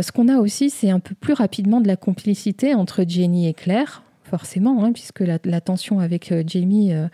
ce 0.00 0.12
qu'on 0.12 0.28
a 0.28 0.38
aussi, 0.38 0.70
c'est 0.70 0.90
un 0.90 1.00
peu 1.00 1.14
plus 1.14 1.32
rapidement 1.32 1.80
de 1.80 1.88
la 1.88 1.96
complicité 1.96 2.74
entre 2.74 3.04
Jenny 3.06 3.48
et 3.48 3.54
Claire 3.54 4.02
forcément, 4.28 4.84
hein, 4.84 4.92
puisque 4.92 5.20
la, 5.20 5.60
tension 5.60 5.98
avec 5.98 6.30
euh, 6.30 6.44
Jamie, 6.46 6.92
euh, 6.92 7.08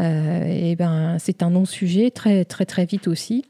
euh, 0.00 0.44
eh 0.46 0.76
ben, 0.76 1.16
c'est 1.18 1.42
un 1.42 1.50
non-sujet 1.50 2.10
très 2.10 2.44
très 2.44 2.66
très 2.66 2.84
vite 2.84 3.08
aussi. 3.08 3.44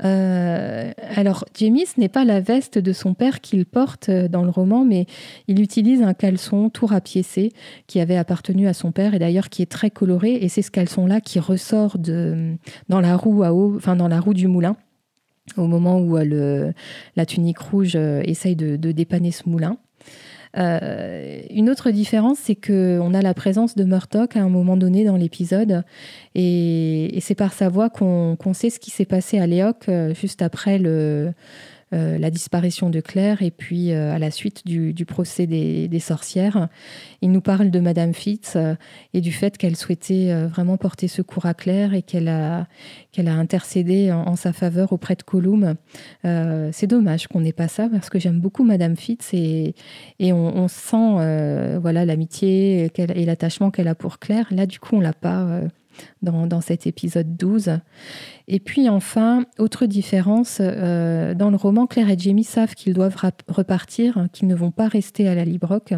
Alors, 0.00 1.44
Jamie, 1.54 1.86
ce 1.86 2.00
n'est 2.00 2.08
pas 2.08 2.24
la 2.24 2.40
veste 2.40 2.78
de 2.78 2.92
son 2.92 3.14
père 3.14 3.40
qu'il 3.40 3.66
porte 3.66 4.10
dans 4.10 4.42
le 4.42 4.50
roman, 4.50 4.84
mais 4.84 5.06
il 5.48 5.60
utilise 5.60 6.02
un 6.02 6.14
caleçon 6.14 6.70
tout 6.70 6.86
rapiécé 6.86 7.52
qui 7.86 8.00
avait 8.00 8.16
appartenu 8.16 8.66
à 8.66 8.72
son 8.72 8.92
père 8.92 9.14
et 9.14 9.18
d'ailleurs 9.18 9.48
qui 9.48 9.62
est 9.62 9.70
très 9.70 9.90
coloré. 9.90 10.34
Et 10.34 10.48
c'est 10.48 10.62
ce 10.62 10.70
caleçon-là 10.70 11.20
qui 11.20 11.38
ressort 11.38 11.98
de, 11.98 12.54
dans 12.88 13.00
la 13.00 13.16
roue 13.16 13.42
à 13.42 13.52
eau, 13.52 13.76
enfin 13.76 13.96
dans 13.96 14.08
la 14.08 14.20
roue 14.20 14.34
du 14.34 14.48
moulin, 14.48 14.76
au 15.56 15.66
moment 15.66 15.98
où 16.00 16.16
le, 16.16 16.72
la 17.16 17.26
tunique 17.26 17.58
rouge 17.58 17.96
essaye 17.96 18.56
de 18.56 18.92
dépanner 18.92 19.30
ce 19.30 19.48
moulin. 19.48 19.78
Euh, 20.58 21.40
une 21.50 21.70
autre 21.70 21.90
différence, 21.90 22.38
c'est 22.38 22.56
qu'on 22.56 23.14
a 23.14 23.22
la 23.22 23.34
présence 23.34 23.76
de 23.76 23.84
Murdoch 23.84 24.36
à 24.36 24.40
un 24.40 24.48
moment 24.48 24.76
donné 24.76 25.04
dans 25.04 25.16
l'épisode, 25.16 25.84
et, 26.34 27.18
c'est 27.20 27.34
par 27.34 27.52
sa 27.52 27.68
voix 27.68 27.90
qu'on 27.90 28.36
sait 28.54 28.70
ce 28.70 28.80
qui 28.80 28.90
s'est 28.90 29.04
passé 29.04 29.38
à 29.38 29.46
Léoc 29.46 29.88
euh, 29.88 30.14
juste 30.14 30.42
après 30.42 30.78
le, 30.78 31.32
euh, 31.92 32.18
la 32.18 32.30
disparition 32.30 32.88
de 32.88 33.00
Claire 33.00 33.42
et 33.42 33.50
puis 33.50 33.90
euh, 33.90 34.14
à 34.14 34.20
la 34.20 34.30
suite 34.30 34.64
du, 34.64 35.04
procès 35.04 35.48
des, 35.48 35.98
sorcières. 35.98 36.68
Il 37.20 37.32
nous 37.32 37.40
parle 37.40 37.70
de 37.70 37.80
Madame 37.80 38.14
Fitz 38.14 38.54
euh, 38.54 38.74
et 39.12 39.20
du 39.20 39.32
fait 39.32 39.58
qu'elle 39.58 39.74
souhaitait 39.74 40.32
vraiment 40.46 40.76
porter 40.76 41.08
secours 41.08 41.46
à 41.46 41.54
Claire 41.54 41.92
et 41.92 42.02
qu'elle 42.02 42.28
a, 42.28 42.68
intercédé 43.16 44.12
en, 44.12 44.36
sa 44.36 44.52
faveur 44.52 44.92
auprès 44.92 45.16
de 45.16 45.22
Colum. 45.22 45.74
c'est 46.22 46.86
dommage 46.86 47.26
qu'on 47.26 47.40
n'ait 47.40 47.52
pas 47.52 47.68
ça 47.68 47.88
parce 47.88 48.08
que 48.08 48.20
j'aime 48.20 48.38
beaucoup 48.38 48.62
Madame 48.62 48.96
Fitz 48.96 49.34
et, 49.34 49.74
et 50.20 50.32
on, 50.32 50.68
sent 50.68 51.78
voilà 51.80 52.04
l'amitié 52.04 52.90
et 52.94 53.24
l'attachement 53.24 53.70
qu'elle 53.70 53.88
a 53.88 53.94
pour 53.94 54.20
Claire. 54.20 54.46
Là, 54.52 54.66
du 54.66 54.78
coup, 54.78 54.96
on 54.96 55.00
l'a 55.00 55.12
pas 55.12 55.62
dans, 56.22 56.60
cet 56.60 56.86
épisode 56.86 57.36
12. 57.36 57.78
Et 58.48 58.60
puis 58.60 58.88
enfin, 58.88 59.44
autre 59.58 59.86
différence, 59.86 60.58
euh, 60.60 61.34
dans 61.34 61.50
le 61.50 61.56
roman, 61.56 61.86
Claire 61.86 62.10
et 62.10 62.18
Jamie 62.18 62.44
savent 62.44 62.74
qu'ils 62.74 62.94
doivent 62.94 63.16
repartir, 63.48 64.18
hein, 64.18 64.28
qu'ils 64.32 64.48
ne 64.48 64.54
vont 64.54 64.70
pas 64.70 64.88
rester 64.88 65.28
à 65.28 65.34
la 65.34 65.44
Librock, 65.44 65.94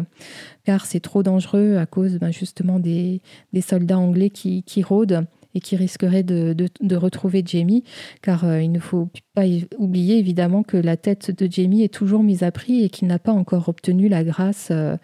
car 0.63 0.85
c'est 0.85 0.99
trop 0.99 1.23
dangereux 1.23 1.77
à 1.77 1.85
cause 1.85 2.17
ben, 2.17 2.31
justement 2.31 2.79
des, 2.79 3.21
soldats 3.61 3.97
anglais 3.97 4.29
qui, 4.29 4.63
rôdent 4.83 5.25
et 5.55 5.59
qui 5.59 5.75
risqueraient 5.75 6.23
de, 6.23 6.95
retrouver 6.95 7.43
Jamie, 7.45 7.83
car 8.21 8.45
euh, 8.45 8.61
il 8.61 8.71
ne 8.71 8.79
faut 8.79 9.09
pas 9.33 9.43
oublier 9.77 10.17
évidemment 10.17 10.63
que 10.63 10.77
la 10.77 10.97
tête 10.97 11.31
de 11.31 11.51
Jamie 11.51 11.83
est 11.83 11.93
toujours 11.93 12.23
mise 12.23 12.43
à 12.43 12.51
prix 12.51 12.83
et 12.83 12.89
qu'il 12.89 13.07
n'a 13.07 13.19
pas 13.19 13.33
encore 13.33 13.69
obtenu 13.69 14.09
la 14.09 14.23
grâce 14.23 14.69
euh, 14.71 14.95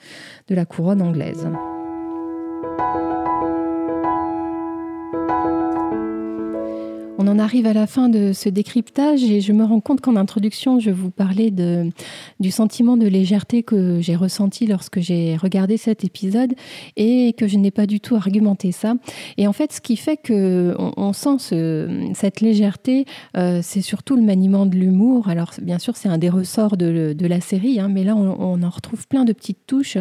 de 0.48 0.56
la 0.56 0.66
couronne 0.66 1.02
anglaise. 1.02 1.48
On 7.22 7.28
en 7.28 7.38
arrive 7.38 7.66
à 7.66 7.74
la 7.74 7.86
fin 7.86 8.08
de 8.08 8.32
ce 8.32 8.48
décryptage 8.48 9.24
et 9.24 9.42
je 9.42 9.52
me 9.52 9.66
rends 9.66 9.82
compte 9.82 10.00
qu'en 10.00 10.16
introduction, 10.16 10.80
je 10.80 10.90
vous 10.90 11.12
parlais 11.12 11.52
de, 11.52 11.90
du 12.40 12.50
sentiment 12.50 12.96
de 12.96 13.08
légèreté 13.08 13.62
que 13.62 14.00
j'ai 14.00 14.16
ressenti 14.16 14.66
lorsque 14.66 15.02
j'ai 15.02 15.36
regardé 15.36 15.76
cet 15.76 16.06
épisode 16.06 16.54
et 16.96 17.34
que 17.34 17.46
je 17.46 17.58
n'ai 17.58 17.72
pas 17.72 17.88
du 17.88 18.00
tout 18.00 18.16
argumenté 18.16 18.72
ça. 18.72 18.94
Et 19.36 19.48
en 19.48 19.52
fait, 19.52 19.74
ce 19.74 19.82
qui 19.82 19.98
fait 19.98 20.16
que 20.16 20.74
on, 20.78 21.12
sent 21.12 21.40
ce, 21.40 22.10
cette 22.14 22.40
légèreté, 22.40 23.04
euh, 23.36 23.60
c'est 23.62 23.82
surtout 23.82 24.16
le 24.16 24.22
maniement 24.22 24.66
de 24.66 24.78
l'humour. 24.78 25.28
Alors, 25.28 25.52
bien 25.62 25.78
sûr, 25.78 25.98
c'est 25.98 26.08
un 26.08 26.20
des 26.20 26.30
ressorts 26.30 26.78
de, 26.78 27.14
la 27.20 27.42
série, 27.42 27.82
hein, 27.82 27.90
mais 27.90 28.06
là, 28.06 28.16
on, 28.16 28.64
en 28.64 28.70
retrouve 28.70 29.10
plein 29.10 29.26
de 29.26 29.34
petites 29.34 29.68
touches 29.68 29.98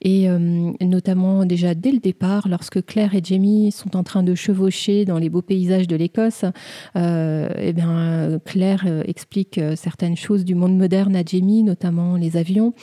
et 0.00 0.30
euh, 0.30 0.38
notamment 0.80 1.44
déjà 1.44 1.74
dès 1.74 1.92
le 1.92 1.98
départ, 1.98 2.48
lorsque 2.48 2.82
Claire 2.86 3.14
et 3.14 3.20
Jamie 3.22 3.70
sont 3.70 3.98
en 3.98 4.02
train 4.02 4.22
de 4.22 4.34
chevaucher 4.34 5.04
dans 5.04 5.18
les 5.18 5.28
beaux 5.28 5.42
paysages 5.42 5.88
de 5.88 5.96
l'Écosse, 5.96 6.46
eh 6.94 7.72
bien, 7.72 8.38
Claire 8.44 8.84
euh, 8.86 9.02
explique 9.06 9.58
euh, 9.58 9.76
certaines 9.76 10.16
choses 10.16 10.44
du 10.44 10.54
monde 10.54 10.76
moderne 10.76 11.16
à 11.16 11.22
Jamie, 11.24 11.62
notamment 11.62 12.16
les 12.16 12.36
avions. 12.36 12.74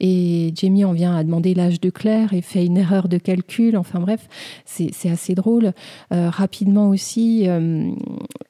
Et 0.00 0.52
Jamie 0.54 0.84
en 0.84 0.92
vient 0.92 1.16
à 1.16 1.24
demander 1.24 1.54
l'âge 1.54 1.80
de 1.80 1.90
Claire 1.90 2.32
et 2.32 2.42
fait 2.42 2.64
une 2.64 2.76
erreur 2.76 3.08
de 3.08 3.18
calcul. 3.18 3.76
Enfin 3.76 4.00
bref, 4.00 4.28
c'est 4.64 5.10
assez 5.10 5.34
drôle. 5.34 5.72
rapidement 6.10 6.88
aussi, 6.88 7.46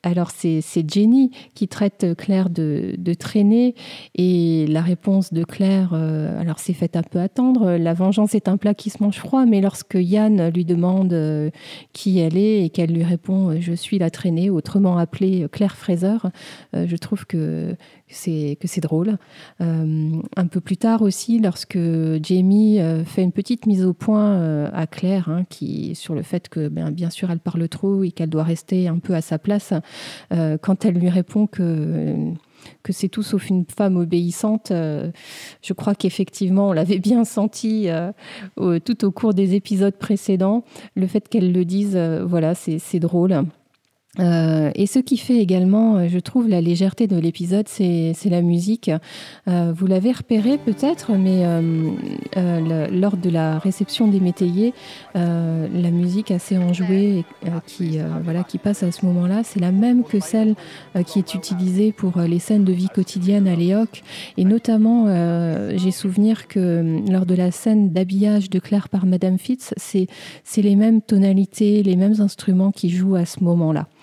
alors 0.03 0.31
c'est 0.31 0.91
Jenny 0.91 1.31
qui 1.55 1.69
traite 1.69 2.07
Claire 2.17 2.51
de, 2.51 2.95
de, 2.99 3.15
traîner 3.15 3.75
et 4.15 4.67
la 4.69 4.83
réponse 4.83 5.33
de 5.33 5.45
Claire, 5.45 5.95
alors 5.95 6.59
c'est 6.59 6.73
fait 6.73 6.97
un 6.97 7.03
peu 7.03 7.21
attendre. 7.21 7.73
La 7.73 7.95
vengeance 7.95 8.35
est 8.35 8.49
un 8.49 8.57
plat 8.57 8.75
qui 8.75 8.91
se 8.91 9.03
mange 9.03 9.19
froid, 9.19 9.45
mais 9.47 9.61
lorsque 9.61 9.95
Yann 9.95 10.49
lui 10.51 10.65
demande 10.65 11.51
qui 11.93 12.19
elle 12.19 12.37
est 12.37 12.65
et 12.65 12.71
qu'elle 12.71 12.93
lui 12.93 13.05
répond 13.05 13.61
je 13.61 13.73
suis 13.73 13.99
la 13.99 14.11
traînée, 14.11 14.51
appelée 14.99 15.47
Claire 15.51 15.77
Fraser, 15.77 16.17
euh, 16.75 16.87
je 16.87 16.97
trouve 16.97 17.27
que 17.27 17.77
c'est 18.09 18.57
que 18.61 18.69
c'est 18.69 18.81
drôle. 18.81 19.19
Euh, 19.61 20.11
un 20.37 20.47
peu 20.47 20.61
plus 20.61 20.77
tard 20.77 21.03
aussi, 21.03 21.39
lorsque 21.39 21.79
Jamie 22.23 22.81
euh, 22.81 23.05
fait 23.05 23.23
une 23.23 23.33
petite 23.33 23.67
mise 23.67 23.85
au 23.85 23.93
point 23.93 24.65
à 24.73 24.87
Claire, 24.87 25.29
hein, 25.29 25.45
sur 25.95 26.15
le 26.15 26.23
fait 26.23 26.49
que 26.49 26.69
bien, 26.69 26.91
bien 26.91 27.11
sûr 27.11 27.31
elle 27.31 27.39
parle 27.39 27.69
trop 27.69 28.03
et 28.05 28.11
qu'elle 28.11 28.31
doit 28.31 28.43
rester 28.43 28.89
un 28.89 28.99
peu 28.99 29.15
à 29.15 29.21
sa 29.21 29.39
place, 29.39 29.73
quand 30.31 30.85
elle 30.85 30.95
lui 30.95 31.09
répond 31.09 31.47
que 31.47 32.33
que 32.83 32.93
c'est 32.93 33.09
tout 33.09 33.23
sauf 33.23 33.49
une 33.49 33.65
femme 33.65 33.97
obéissante. 33.97 34.71
je 34.71 35.73
crois 35.73 35.95
qu'effectivement, 35.95 36.69
on 36.69 36.73
l'avait 36.73 36.99
bien 36.99 37.25
senti 37.25 37.89
tout 38.57 39.05
au 39.05 39.11
cours 39.11 39.35
des 39.35 39.55
épisodes 39.55 39.97
précédents. 39.97 40.65
Le 40.95 41.07
fait 41.07 41.29
qu'elle 41.29 41.53
le 41.53 41.65
dise, 41.65 41.97
voilà, 41.97 42.55
c'est 42.55 42.99
drôle. 42.99 43.45
Euh, 44.19 44.73
et 44.75 44.87
ce 44.87 44.99
qui 44.99 45.17
fait 45.17 45.39
également, 45.39 45.97
euh, 45.97 46.09
je 46.09 46.19
trouve, 46.19 46.49
la 46.49 46.61
légèreté 46.61 47.07
de 47.07 47.17
l'épisode, 47.17 47.69
c'est 47.69 48.15
la 48.25 48.43
musique. 48.43 48.91
Euh, 49.47 49.73
vous 49.75 49.87
l'avez 49.87 50.11
repéré 50.11 50.59
peut-être, 50.59 51.13
mais 51.13 51.45
lors 52.91 53.17
de 53.17 53.31
la 53.31 53.59
réception 53.59 54.09
des 54.09 54.21
métayers, 54.21 54.75
la 55.15 55.91
musique 55.91 56.31
assez 56.31 56.59
enjouée 56.59 57.25
qui, 57.67 57.99
voilà, 58.23 58.43
qui 58.43 58.59
passe 58.59 58.83
à 58.83 58.93
ce 58.93 59.05
moment-là, 59.07 59.43
c'est 59.45 59.61
la 59.61 59.73
même 59.73 60.05
que 60.05 60.21
celle 60.21 60.55
qui 61.07 61.19
est 61.19 61.35
utilisée 61.35 61.93
pour 61.93 62.19
les 62.21 62.39
scènes 62.39 62.65
de 62.65 62.73
vie 62.73 62.89
quotidienne 62.89 63.49
à 63.49 63.55
Léoc. 63.55 64.03
Et 64.37 64.45
notamment, 64.45 65.07
j'ai 65.77 65.91
souvenir 65.91 66.49
que 66.49 67.01
lors 67.11 67.27
de 67.27 67.35
la 67.35 67.51
scène 67.51 67.91
d'habillage 67.91 68.51
de 68.51 68.59
Claire 68.59 68.89
par 68.89 69.07
Madame 69.07 69.39
Fitz, 69.39 69.75
c'est 69.77 70.09
les 70.57 70.77
mêmes 70.77 71.03
tonalités, 71.03 71.83
les 71.83 71.97
mêmes 71.97 72.21
instruments 72.21 72.73
qui 72.73 72.91
jouent 72.91 73.17
à 73.17 73.27
ce 73.27 73.43
moment-là. 73.45 73.87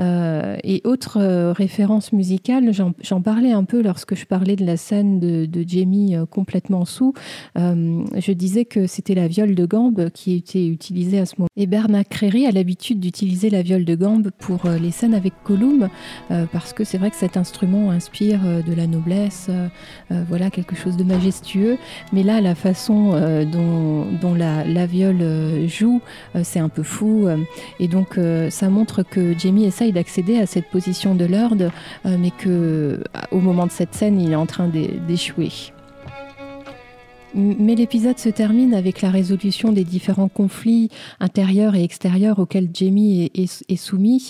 Euh, 0.00 0.56
et 0.64 0.80
autre 0.84 1.18
euh, 1.20 1.52
référence 1.52 2.12
musicale, 2.12 2.72
j'en 2.72 3.22
parlais 3.22 3.52
un 3.52 3.64
peu 3.64 3.82
lorsque 3.82 4.14
je 4.14 4.26
parlais 4.26 4.56
de 4.56 4.64
la 4.64 4.76
scène 4.76 5.20
de, 5.20 5.64
Jamie 5.66 6.14
euh, 6.16 6.26
complètement 6.26 6.84
sous. 6.84 7.14
je 7.56 8.32
disais 8.32 8.64
que 8.64 8.86
c'était 8.86 9.14
la 9.14 9.28
viole 9.28 9.54
de 9.54 9.66
gambe 9.66 10.10
qui 10.10 10.34
était 10.34 10.66
utilisée 10.66 11.18
à 11.18 11.26
ce 11.26 11.34
moment. 11.38 11.48
Et 11.56 11.66
Bernard 11.66 12.04
Crary 12.08 12.46
a 12.46 12.50
l'habitude 12.50 13.00
d'utiliser 13.00 13.50
la 13.50 13.62
viole 13.62 13.84
de 13.84 13.94
gambe 13.94 14.30
pour 14.38 14.62
les 14.68 14.90
scènes 14.90 15.14
avec 15.14 15.32
Colum, 15.44 15.88
parce 16.52 16.72
que 16.72 16.84
c'est 16.84 16.98
vrai 16.98 17.10
que 17.10 17.16
cet 17.16 17.36
instrument 17.36 17.90
inspire 17.90 18.40
de 18.66 18.74
la 18.74 18.86
noblesse, 18.86 19.50
voilà 20.10 20.50
quelque 20.50 20.76
chose 20.76 20.96
de 20.96 21.04
majestueux. 21.04 21.78
Mais 22.12 22.22
là, 22.22 22.40
la 22.40 22.54
façon 22.54 23.12
dont, 23.50 24.34
la, 24.34 24.86
viole 24.86 25.66
joue, 25.66 26.00
c'est 26.42 26.60
un 26.60 26.68
peu 26.68 26.82
fou. 26.82 27.26
et 27.80 27.88
donc, 27.88 28.18
ça 28.50 28.68
montre 28.68 29.02
que 29.02 29.36
Jamie 29.38 29.64
essaie 29.64 29.83
d'accéder 29.92 30.38
à 30.38 30.46
cette 30.46 30.68
position 30.68 31.14
de 31.14 31.24
Lord, 31.24 31.56
euh, 31.60 32.16
mais 32.18 32.30
que 32.30 33.02
au 33.30 33.40
moment 33.40 33.66
de 33.66 33.72
cette 33.72 33.94
scène, 33.94 34.20
il 34.20 34.32
est 34.32 34.36
en 34.36 34.46
train 34.46 34.68
d'échouer. 34.68 35.50
Mais 37.34 37.74
l'épisode 37.74 38.18
se 38.18 38.28
termine 38.28 38.74
avec 38.74 39.02
la 39.02 39.10
résolution 39.10 39.72
des 39.72 39.82
différents 39.82 40.28
conflits 40.28 40.88
intérieurs 41.18 41.74
et 41.74 41.82
extérieurs 41.82 42.38
auxquels 42.38 42.68
Jamie 42.72 43.30
est, 43.34 43.76
soumis. 43.76 44.28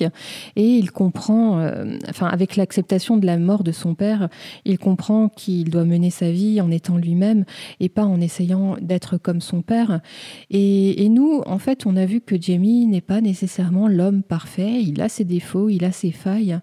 Et 0.57 0.67
il 0.67 0.91
comprend, 0.91 1.59
euh, 1.59 1.99
enfin, 2.09 2.27
avec 2.27 2.57
l'acceptation 2.57 3.19
de 3.19 3.27
la 3.27 3.37
mort 3.37 3.63
de 3.63 3.73
son 3.73 3.95
père, 3.95 4.29
il 4.65 4.79
comprend 4.79 5.29
qu'il 5.29 5.69
doit 5.69 5.85
mener 5.85 6.09
sa 6.09 6.31
vie 6.31 6.61
en 6.63 6.71
étant 6.71 6.97
lui-même 6.97 7.45
et 7.79 7.91
pas 7.91 8.05
en 8.05 8.21
essayant 8.21 8.77
d'être 8.81 9.19
comme 9.19 9.43
son 9.43 9.61
père. 9.61 10.01
Et, 10.51 11.05
et, 11.05 11.09
nous, 11.11 11.43
en 11.47 11.59
fait, 11.59 11.85
on 11.87 11.97
a 11.97 12.07
vu 12.07 12.23
que 12.23 12.41
Jamie 12.41 12.87
n'est 12.87 13.03
pas 13.03 13.21
nécessairement 13.21 13.87
l'homme 13.87 14.23
parfait. 14.23 14.81
Il 14.83 15.03
a 15.03 15.11
ses 15.11 15.25
défauts, 15.25 15.69
il 15.69 15.85
a 15.85 15.93
ses 15.93 16.11
failles. 16.11 16.59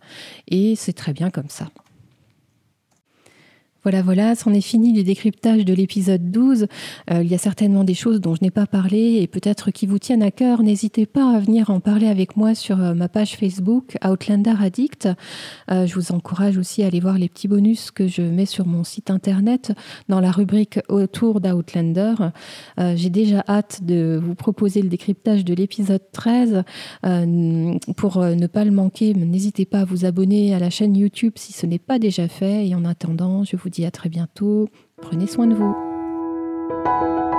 Et 0.47 0.75
c'est 0.75 0.93
très 0.93 1.13
bien 1.13 1.29
comme 1.29 1.49
ça. 1.49 1.67
Voilà, 3.83 4.03
voilà, 4.03 4.35
c'en 4.35 4.53
est 4.53 4.61
fini 4.61 4.93
du 4.93 5.03
décryptage 5.03 5.65
de 5.65 5.73
l'épisode 5.73 6.29
12. 6.29 6.67
Euh, 7.09 7.23
il 7.23 7.31
y 7.31 7.33
a 7.33 7.39
certainement 7.39 7.83
des 7.83 7.95
choses 7.95 8.21
dont 8.21 8.35
je 8.35 8.43
n'ai 8.43 8.51
pas 8.51 8.67
parlé 8.67 9.17
et 9.21 9.25
peut-être 9.25 9.71
qui 9.71 9.87
vous 9.87 9.97
tiennent 9.97 10.21
à 10.21 10.29
cœur. 10.29 10.61
N'hésitez 10.61 11.07
pas 11.07 11.35
à 11.35 11.39
venir 11.39 11.71
en 11.71 11.79
parler 11.79 12.05
avec 12.05 12.37
moi 12.37 12.53
sur 12.53 12.79
euh, 12.79 12.93
ma 12.93 13.09
page 13.09 13.37
Facebook 13.37 13.97
Outlander 14.07 14.53
Addict. 14.61 15.09
Euh, 15.71 15.87
je 15.87 15.95
vous 15.95 16.11
encourage 16.11 16.59
aussi 16.59 16.83
à 16.83 16.87
aller 16.87 16.99
voir 16.99 17.17
les 17.17 17.27
petits 17.27 17.47
bonus 17.47 17.89
que 17.89 18.07
je 18.07 18.21
mets 18.21 18.45
sur 18.45 18.67
mon 18.67 18.83
site 18.83 19.09
internet 19.09 19.73
dans 20.09 20.19
la 20.19 20.29
rubrique 20.29 20.79
autour 20.87 21.41
d'Outlander. 21.41 22.13
J'ai 22.77 23.09
déjà 23.09 23.43
hâte 23.47 23.83
de 23.83 24.19
vous 24.23 24.35
proposer 24.35 24.83
le 24.83 24.89
décryptage 24.89 25.43
de 25.43 25.55
l'épisode 25.55 26.03
13. 26.11 26.63
pour 27.97 28.19
ne 28.19 28.47
pas 28.47 28.63
le 28.63 28.71
manquer, 28.71 29.13
n'hésitez 29.13 29.65
pas 29.65 29.79
à 29.79 29.85
vous 29.85 30.05
abonner 30.05 30.53
à 30.53 30.59
la 30.59 30.69
chaîne 30.69 30.95
YouTube 30.95 31.33
si 31.35 31.53
ce 31.53 31.65
n'est 31.65 31.79
pas 31.79 31.97
déjà 31.97 32.27
fait. 32.27 32.67
Et 32.67 32.75
en 32.75 32.85
attendant, 32.85 33.43
je 33.43 33.55
à 33.79 33.91
très 33.91 34.09
bientôt. 34.09 34.69
Prenez 35.01 35.27
soin 35.27 35.47
de 35.47 35.55
vous. 35.55 37.30